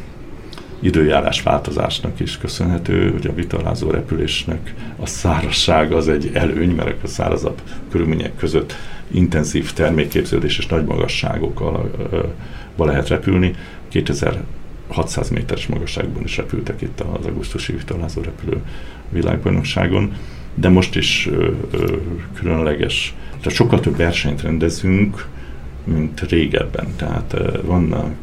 időjárás 0.79 1.41
változásnak 1.41 2.19
is 2.19 2.37
köszönhető, 2.37 3.11
hogy 3.11 3.27
a 3.27 3.33
vitorlázó 3.33 3.89
repülésnek 3.89 4.73
a 4.97 5.05
szárazság 5.05 5.91
az 5.91 6.07
egy 6.07 6.29
előny, 6.33 6.69
mert 6.69 7.03
a 7.03 7.07
szárazabb 7.07 7.61
körülmények 7.91 8.35
között 8.35 8.75
intenzív 9.11 9.73
termékképződés 9.73 10.57
és 10.57 10.67
nagy 10.67 10.85
magasságokkal 10.85 11.91
lehet 12.77 13.07
repülni. 13.07 13.55
2600 13.87 15.29
méteres 15.29 15.67
magasságban 15.67 16.23
is 16.23 16.37
repültek 16.37 16.81
itt 16.81 16.99
az 16.99 17.25
augusztusi 17.25 17.73
vitorlázó 17.73 18.21
repülő 18.21 18.61
világbajnokságon, 19.09 20.13
de 20.55 20.69
most 20.69 20.95
is 20.95 21.29
különleges, 22.33 23.13
tehát 23.29 23.57
sokkal 23.57 23.79
több 23.79 23.97
versenyt 23.97 24.41
rendezünk, 24.41 25.27
mint 25.83 26.21
régebben. 26.21 26.87
Tehát 26.95 27.35
vannak 27.63 28.15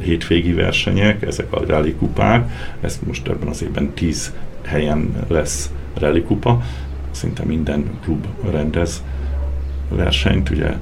hétvégi 0.00 0.52
versenyek, 0.52 1.22
ezek 1.22 1.52
a 1.52 1.66
rally 1.66 1.94
kupák, 1.94 2.50
ez 2.80 3.00
most 3.06 3.28
ebben 3.28 3.48
az 3.48 3.62
évben 3.62 3.90
10 3.94 4.32
helyen 4.64 5.24
lesz 5.28 5.70
rally 5.94 6.22
kupa, 6.22 6.62
szinte 7.10 7.44
minden 7.44 7.98
klub 8.02 8.26
rendez 8.50 9.02
versenyt, 9.88 10.50
ugye 10.50 10.76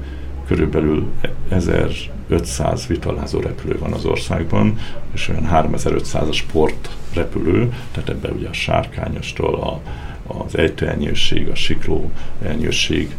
körülbelül 0.46 1.06
1500 1.48 2.86
vitalázó 2.86 3.40
repülő 3.40 3.78
van 3.78 3.92
az 3.92 4.04
országban, 4.04 4.78
és 5.12 5.28
olyan 5.28 5.44
3500 5.44 6.28
a 6.28 6.32
sportrepülő, 6.32 7.72
tehát 7.92 8.08
ebben 8.08 8.32
ugye 8.32 8.48
a 8.48 8.52
sárkányostól 8.52 9.54
a, 9.54 9.80
az 10.26 10.56
ejtőelnyőség, 10.56 11.48
a 11.48 11.54
sikló 11.54 12.10
elnyőség, 12.42 13.16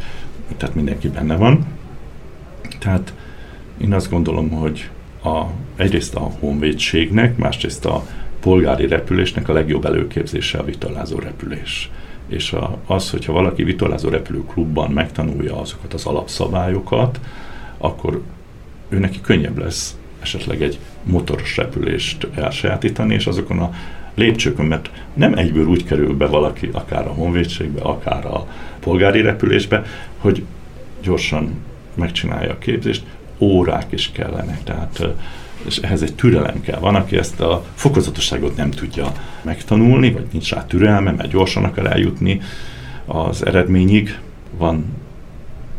tehát 0.58 0.75
mindenki 0.75 1.10
benne 1.10 1.36
van. 1.36 1.65
Tehát 2.79 3.13
én 3.77 3.93
azt 3.93 4.10
gondolom, 4.10 4.49
hogy 4.49 4.89
a, 5.23 5.45
egyrészt 5.75 6.15
a 6.15 6.31
honvédségnek, 6.39 7.38
másrészt 7.38 7.86
a 7.86 8.05
polgári 8.39 8.88
repülésnek 8.88 9.49
a 9.49 9.53
legjobb 9.53 9.86
előképzése 9.86 10.57
a 10.57 10.63
vitalázó 10.63 11.19
repülés. 11.19 11.91
És 12.27 12.51
a, 12.53 12.77
az, 12.86 13.09
hogyha 13.09 13.33
valaki 13.33 13.63
vitalázó 13.63 14.09
repülőklubban 14.09 14.91
megtanulja 14.91 15.59
azokat 15.59 15.93
az 15.93 16.05
alapszabályokat, 16.05 17.19
akkor 17.77 18.21
ő 18.89 18.99
neki 18.99 19.21
könnyebb 19.21 19.57
lesz 19.57 19.97
esetleg 20.21 20.62
egy 20.62 20.79
motoros 21.03 21.57
repülést 21.57 22.27
elsajátítani, 22.36 23.13
és 23.13 23.27
azokon 23.27 23.59
a 23.59 23.73
lépcsőkön, 24.13 24.65
mert 24.65 24.89
nem 25.13 25.33
egyből 25.33 25.65
úgy 25.65 25.86
kerül 25.86 26.17
be 26.17 26.25
valaki, 26.25 26.69
akár 26.71 27.07
a 27.07 27.13
honvédségbe, 27.13 27.81
akár 27.81 28.25
a 28.25 28.47
polgári 28.79 29.21
repülésbe, 29.21 29.86
hogy 30.17 30.43
gyorsan 31.03 31.53
megcsinálja 31.95 32.51
a 32.51 32.57
képzést, 32.57 33.03
órák 33.39 33.91
is 33.91 34.11
kellenek, 34.11 34.63
tehát 34.63 35.07
és 35.65 35.77
ehhez 35.77 36.01
egy 36.01 36.15
türelem 36.15 36.61
kell. 36.61 36.79
Van, 36.79 36.95
aki 36.95 37.17
ezt 37.17 37.39
a 37.39 37.65
fokozatosságot 37.73 38.55
nem 38.55 38.71
tudja 38.71 39.11
megtanulni, 39.41 40.11
vagy 40.11 40.25
nincs 40.31 40.51
rá 40.53 40.65
türelme, 40.65 41.11
mert 41.11 41.29
gyorsan 41.29 41.63
akar 41.63 41.85
eljutni 41.85 42.41
az 43.05 43.45
eredményig. 43.45 44.19
Van 44.57 44.85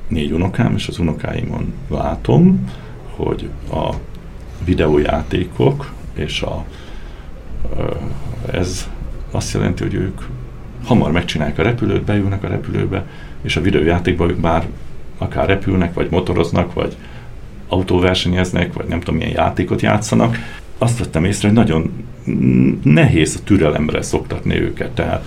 négy 0.09 0.33
unokám, 0.33 0.75
és 0.75 0.89
az 0.89 0.99
unokáimon 0.99 1.73
látom, 1.89 2.71
hogy 3.17 3.49
a 3.73 3.95
videójátékok 4.65 5.93
és 6.15 6.43
a, 6.43 6.65
ez 8.53 8.89
azt 9.31 9.53
jelenti, 9.53 9.83
hogy 9.83 9.95
ők 9.95 10.21
hamar 10.85 11.13
megcsinálják 11.13 11.59
a 11.59 11.63
repülőt, 11.63 12.05
beülnek 12.05 12.45
a 12.45 12.49
repülőbe, 12.49 13.07
és 13.43 13.57
a 13.57 13.61
videójátékban 13.61 14.31
ők 14.31 14.41
már 14.41 14.67
akár 15.19 15.47
repülnek, 15.47 15.95
vagy 15.95 16.11
motoroznak, 16.11 16.73
vagy 16.73 16.97
autóversenyeznek, 17.75 18.73
vagy 18.73 18.87
nem 18.87 18.99
tudom 18.99 19.17
milyen 19.17 19.33
játékot 19.33 19.83
játszanak, 19.83 20.39
azt 20.79 20.99
vettem 20.99 21.25
észre, 21.25 21.49
hogy 21.49 21.57
nagyon 21.57 21.93
nehéz 22.83 23.37
a 23.41 23.45
türelemre 23.45 24.03
szoktatni 24.03 24.61
őket. 24.61 24.91
Tehát 24.91 25.25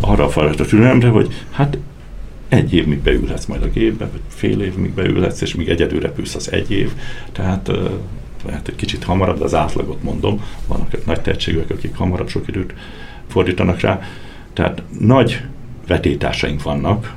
arra 0.00 0.24
a 0.24 0.50
a 0.50 0.54
türelemre, 0.54 1.08
hogy 1.08 1.34
hát 1.50 1.78
egy 2.48 2.74
év, 2.74 2.86
míg 2.86 2.98
beülhetsz 2.98 3.46
majd 3.46 3.62
a 3.62 3.68
gépbe, 3.68 4.08
vagy 4.12 4.20
fél 4.28 4.60
év, 4.60 4.74
míg 4.74 4.90
beülhetsz, 4.90 5.40
és 5.40 5.54
míg 5.54 5.68
egyedül 5.68 6.00
repülsz, 6.00 6.34
az 6.34 6.52
egy 6.52 6.70
év. 6.70 6.90
Tehát 7.32 7.70
lehet 8.46 8.68
egy 8.68 8.76
kicsit 8.76 9.04
hamarabb, 9.04 9.38
de 9.38 9.44
az 9.44 9.54
átlagot 9.54 10.02
mondom. 10.02 10.44
Vannak 10.66 11.06
nagy 11.06 11.20
tehetségek, 11.20 11.70
akik 11.70 11.96
hamarabb 11.96 12.28
sok 12.28 12.48
időt 12.48 12.74
fordítanak 13.28 13.80
rá. 13.80 14.00
Tehát 14.52 14.82
nagy 14.98 15.40
vetétásaink 15.86 16.62
vannak, 16.62 17.14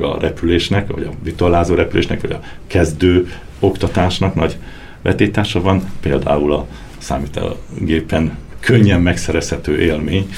a 0.00 0.18
repülésnek, 0.20 0.92
vagy 0.92 1.04
a 1.04 1.10
vitolázó 1.22 1.74
repülésnek, 1.74 2.20
vagy 2.20 2.30
a 2.30 2.40
kezdő 2.66 3.32
oktatásnak 3.60 4.34
nagy 4.34 4.56
vetítása 5.02 5.60
van, 5.60 5.82
például 6.00 6.52
a 6.52 6.66
számítógépen 6.98 8.36
könnyen 8.60 9.00
megszerezhető 9.00 9.80
élmény. 9.80 10.28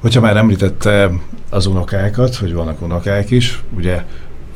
Hogyha 0.00 0.20
már 0.20 0.36
említette 0.36 1.10
az 1.50 1.66
unokákat, 1.66 2.34
hogy 2.34 2.52
vannak 2.52 2.82
unokák 2.82 3.30
is, 3.30 3.62
ugye 3.76 4.02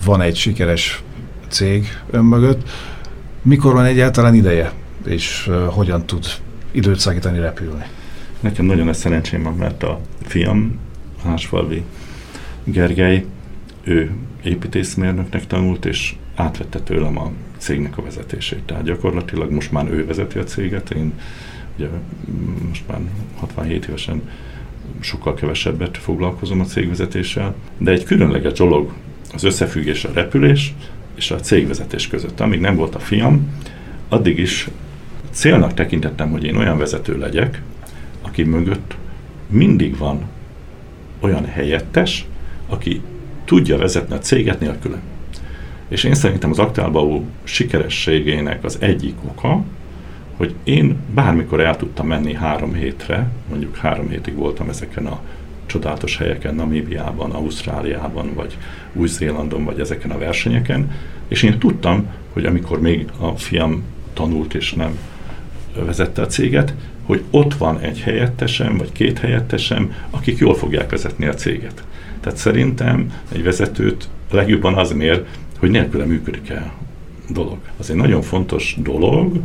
van 0.05 0.21
egy 0.21 0.37
sikeres 0.37 1.03
cég 1.49 1.87
önmögött, 2.11 2.69
mikor 3.43 3.73
van 3.73 3.85
egyáltalán 3.85 4.35
ideje, 4.35 4.73
és 5.07 5.51
hogyan 5.67 6.07
tud 6.07 6.25
időt 6.71 6.99
szakítani 6.99 7.39
repülni? 7.39 7.85
Nekem 8.41 8.65
nagyon 8.65 8.85
nagy 8.85 8.95
szerencsém 8.95 9.43
van, 9.43 9.55
mert 9.55 9.83
a 9.83 10.01
fiam, 10.23 10.79
Hásfalvi 11.25 11.83
Gergely, 12.65 13.25
ő 13.87 14.11
építészmérnöknek 14.45 15.47
tanult, 15.47 15.85
és 15.85 16.15
átvette 16.35 16.81
tőlem 16.81 17.19
a 17.19 17.33
cégnek 17.57 17.99
a 17.99 18.03
vezetését. 18.03 18.63
Tehát 18.63 18.85
gyakorlatilag 18.85 19.51
most 19.51 19.73
már 19.73 19.91
ő 19.91 20.07
vezeti 20.07 20.39
a 20.39 20.45
céget, 20.45 20.91
én 20.91 21.13
ugye 21.77 21.89
most 22.69 22.89
már 22.89 23.01
67 23.35 23.87
évesen 23.87 24.23
sokkal 25.01 25.35
kevesebbet 25.35 25.97
foglalkozom 25.97 26.61
a 26.61 26.65
cégvezetéssel, 26.65 27.55
de 27.79 27.91
egy 27.91 28.05
különleges 28.05 28.53
dolog 28.53 28.93
az 29.35 29.45
összefüggés 29.45 30.05
a 30.05 30.13
repülés 30.13 30.75
és 31.15 31.31
a 31.31 31.41
cégvezetés 31.41 32.09
között. 32.09 32.41
Amíg 32.41 32.61
nem 32.61 32.77
volt 32.77 32.95
a 32.95 32.99
fiam, 32.99 33.49
addig 34.09 34.39
is 34.39 34.69
célnak 35.31 35.75
tekintettem, 35.75 36.31
hogy 36.31 36.45
én 36.45 36.57
olyan 36.57 36.79
vezető 36.79 37.19
legyek, 37.19 37.63
aki 38.23 38.43
mögött 38.43 38.97
mindig 39.49 39.97
van 39.97 40.23
olyan 41.21 41.45
helyettes, 41.45 42.27
aki 42.69 43.01
tudja 43.47 43.79
vezetni 43.79 44.15
a 44.15 44.19
céget 44.19 44.61
nélkülem. 44.61 45.01
És 45.89 46.05
én 46.05 46.15
szerintem 46.15 46.51
az 46.51 46.59
Aktálbaú 46.59 47.25
sikerességének 47.45 48.65
az 48.65 48.77
egyik 48.81 49.15
oka, 49.29 49.65
hogy 50.37 50.55
én 50.65 50.97
bármikor 51.15 51.61
el 51.61 51.77
tudtam 51.77 52.07
menni 52.07 52.35
három 52.35 52.75
hétre, 52.75 53.31
mondjuk 53.49 53.77
három 53.77 54.09
hétig 54.09 54.35
voltam 54.35 54.69
ezeken 54.69 55.07
a 55.07 55.21
csodálatos 55.67 56.17
helyeken, 56.17 56.55
Namíbiában, 56.55 57.31
Ausztráliában, 57.31 58.35
vagy 58.35 58.57
Új-Zélandon, 58.93 59.65
vagy 59.65 59.81
ezeken 59.81 60.11
a 60.11 60.19
versenyeken, 60.19 60.91
és 61.29 61.43
én 61.43 61.59
tudtam, 61.59 62.07
hogy 62.33 62.45
amikor 62.45 62.81
még 62.81 63.07
a 63.19 63.29
fiam 63.29 63.83
tanult 64.13 64.55
és 64.55 64.73
nem 64.73 64.99
vezette 65.85 66.23
a 66.23 66.27
céget, 66.27 66.75
hogy 67.03 67.23
ott 67.31 67.55
van 67.55 67.79
egy 67.79 68.01
helyettesem, 68.01 68.77
vagy 68.77 68.93
két 68.93 69.19
helyettesem, 69.19 69.93
akik 70.11 70.39
jól 70.39 70.55
fogják 70.55 70.91
vezetni 70.91 71.27
a 71.27 71.35
céget. 71.35 71.85
Tehát 72.27 72.41
szerintem 72.41 73.13
egy 73.33 73.43
vezetőt 73.43 74.09
legjobban 74.31 74.75
az 74.75 74.93
mér, 74.93 75.25
hogy 75.59 75.71
nélküle 75.71 76.05
működik 76.05 76.49
el 76.49 76.73
dolog. 77.29 77.59
Az 77.77 77.91
egy 77.91 77.97
nagyon 77.97 78.23
fontos 78.23 78.77
dolog, 78.79 79.41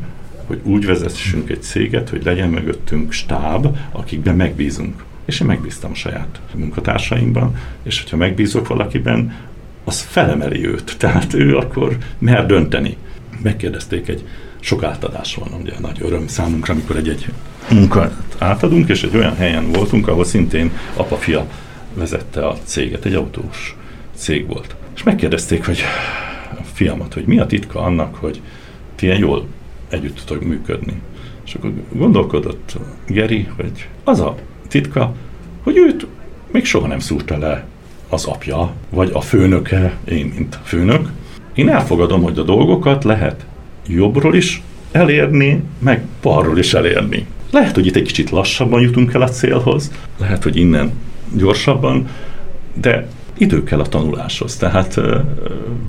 hogy 0.45 0.59
úgy 0.63 0.85
vezessünk 0.85 1.49
egy 1.49 1.61
céget, 1.61 2.09
hogy 2.09 2.23
legyen 2.23 2.49
mögöttünk 2.49 3.11
stáb, 3.11 3.77
akikben 3.91 4.35
megbízunk. 4.35 5.03
És 5.25 5.39
én 5.39 5.47
megbíztam 5.47 5.93
saját 5.93 6.39
munkatársaimban, 6.53 7.55
és 7.83 8.01
hogyha 8.01 8.17
megbízok 8.17 8.67
valakiben, 8.67 9.35
az 9.83 10.01
felemeli 10.01 10.67
őt. 10.67 10.95
Tehát 10.99 11.33
ő 11.33 11.57
akkor 11.57 11.97
mer 12.17 12.45
dönteni. 12.45 12.97
Megkérdezték 13.41 14.07
egy 14.07 14.27
sok 14.59 14.83
átadás 14.83 15.35
van, 15.35 15.61
ugye 15.61 15.73
nagy 15.79 15.97
öröm 16.01 16.27
számunkra, 16.27 16.73
amikor 16.73 16.95
egy-egy 16.95 17.25
munkát 17.71 18.35
átadunk, 18.37 18.89
és 18.89 19.03
egy 19.03 19.15
olyan 19.15 19.35
helyen 19.35 19.71
voltunk, 19.71 20.07
ahol 20.07 20.25
szintén 20.25 20.71
apa-fia 20.95 21.47
vezette 21.93 22.47
a 22.47 22.57
céget, 22.63 23.05
egy 23.05 23.13
autós 23.13 23.75
cég 24.15 24.47
volt. 24.47 24.75
És 24.95 25.03
megkérdezték, 25.03 25.65
hogy 25.65 25.79
a 26.59 26.63
fiamat, 26.73 27.13
hogy 27.13 27.25
mi 27.25 27.39
a 27.39 27.45
titka 27.45 27.79
annak, 27.79 28.15
hogy 28.15 28.41
ti 28.95 29.05
ilyen 29.05 29.17
jól 29.17 29.45
együtt 29.89 30.15
tudtok 30.15 30.43
működni. 30.43 31.01
És 31.45 31.53
akkor 31.53 31.73
gondolkodott 31.91 32.77
Geri, 33.07 33.47
hogy 33.55 33.87
az 34.03 34.19
a 34.19 34.35
titka, 34.67 35.13
hogy 35.63 35.77
őt 35.77 36.07
még 36.51 36.65
soha 36.65 36.87
nem 36.87 36.99
szúrta 36.99 37.37
le 37.37 37.65
az 38.09 38.25
apja, 38.25 38.73
vagy 38.89 39.09
a 39.13 39.21
főnöke, 39.21 39.97
én, 40.05 40.31
mint 40.35 40.59
főnök. 40.63 41.09
Én 41.53 41.69
elfogadom, 41.69 42.21
hogy 42.21 42.37
a 42.37 42.43
dolgokat 42.43 43.03
lehet 43.03 43.45
jobbról 43.87 44.35
is 44.35 44.61
elérni, 44.91 45.63
meg 45.79 46.03
balról 46.21 46.57
is 46.57 46.73
elérni. 46.73 47.25
Lehet, 47.51 47.75
hogy 47.75 47.85
itt 47.85 47.95
egy 47.95 48.03
kicsit 48.03 48.29
lassabban 48.29 48.81
jutunk 48.81 49.13
el 49.13 49.21
a 49.21 49.29
célhoz, 49.29 49.91
lehet, 50.17 50.43
hogy 50.43 50.55
innen 50.55 50.91
gyorsabban, 51.37 52.07
de 52.73 53.07
idő 53.37 53.63
kell 53.63 53.79
a 53.79 53.85
tanuláshoz, 53.85 54.55
tehát 54.55 54.99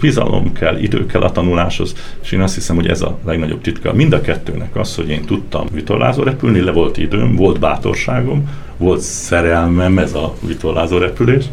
bizalom 0.01 0.53
kell, 0.53 0.77
idő 0.77 1.07
kell 1.07 1.21
a 1.21 1.33
tanuláshoz, 1.33 1.95
és 2.23 2.33
én 2.33 2.41
azt 2.41 2.55
hiszem, 2.55 2.77
hogy 2.77 2.87
ez 2.87 3.01
a 3.01 3.19
legnagyobb 3.25 3.61
titka. 3.61 3.93
Mind 3.93 4.13
a 4.13 4.21
kettőnek 4.21 4.77
az, 4.77 4.95
hogy 4.95 5.09
én 5.09 5.25
tudtam 5.25 5.67
vitorlázó 5.73 6.23
repülni, 6.23 6.61
le 6.61 6.73
volt 6.73 6.99
időm, 6.99 7.37
volt 7.37 7.59
bátorságom, 7.59 8.49
volt 8.77 9.01
szerelmem 9.01 9.99
ez 9.99 10.15
a 10.15 10.35
vitorlázó 10.47 10.99
repülés, 10.99 11.45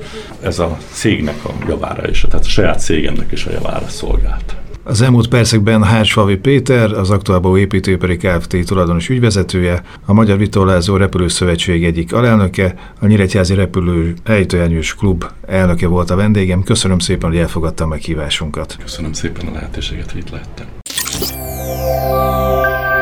ez 0.41 0.59
a 0.59 0.77
cégnek 0.91 1.45
a 1.45 1.51
javára 1.67 2.09
is, 2.09 2.25
tehát 2.29 2.45
a 2.45 2.49
saját 2.49 2.79
cégemnek 2.79 3.31
is 3.31 3.45
a 3.45 3.51
javára 3.51 3.87
szolgált. 3.87 4.55
Az 4.89 5.01
elmúlt 5.01 5.27
percekben 5.27 5.83
Hársfalvi 5.83 6.35
Péter, 6.35 6.91
az 6.91 7.09
aktuálból 7.09 7.57
építőipari 7.59 8.17
Kft. 8.17 8.65
tulajdonos 8.65 9.09
ügyvezetője, 9.09 9.81
a 10.05 10.13
Magyar 10.13 10.37
Vitorlázó 10.37 10.95
Repülőszövetség 10.95 11.85
egyik 11.85 12.13
alelnöke, 12.13 12.75
a 12.99 13.05
Nyíregyházi 13.07 13.53
Repülő 13.53 14.13
Ejtőjárnyős 14.23 14.95
Klub 14.95 15.25
elnöke 15.47 15.87
volt 15.87 16.09
a 16.09 16.15
vendégem. 16.15 16.63
Köszönöm 16.63 16.99
szépen, 16.99 17.29
hogy 17.29 17.39
elfogadta 17.39 17.83
a 17.83 17.87
meghívásunkat. 17.87 18.77
Köszönöm 18.81 19.13
szépen 19.13 19.47
a 19.47 19.51
lehetőséget, 19.51 20.11
hogy 20.11 20.21
itt 20.21 20.29
lehettem. 20.29 20.65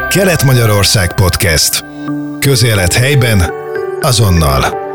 Kelet-Magyarország 0.09 1.15
Podcast. 1.15 1.85
Közélet 2.39 2.93
helyben, 2.93 3.41
azonnal. 4.01 4.86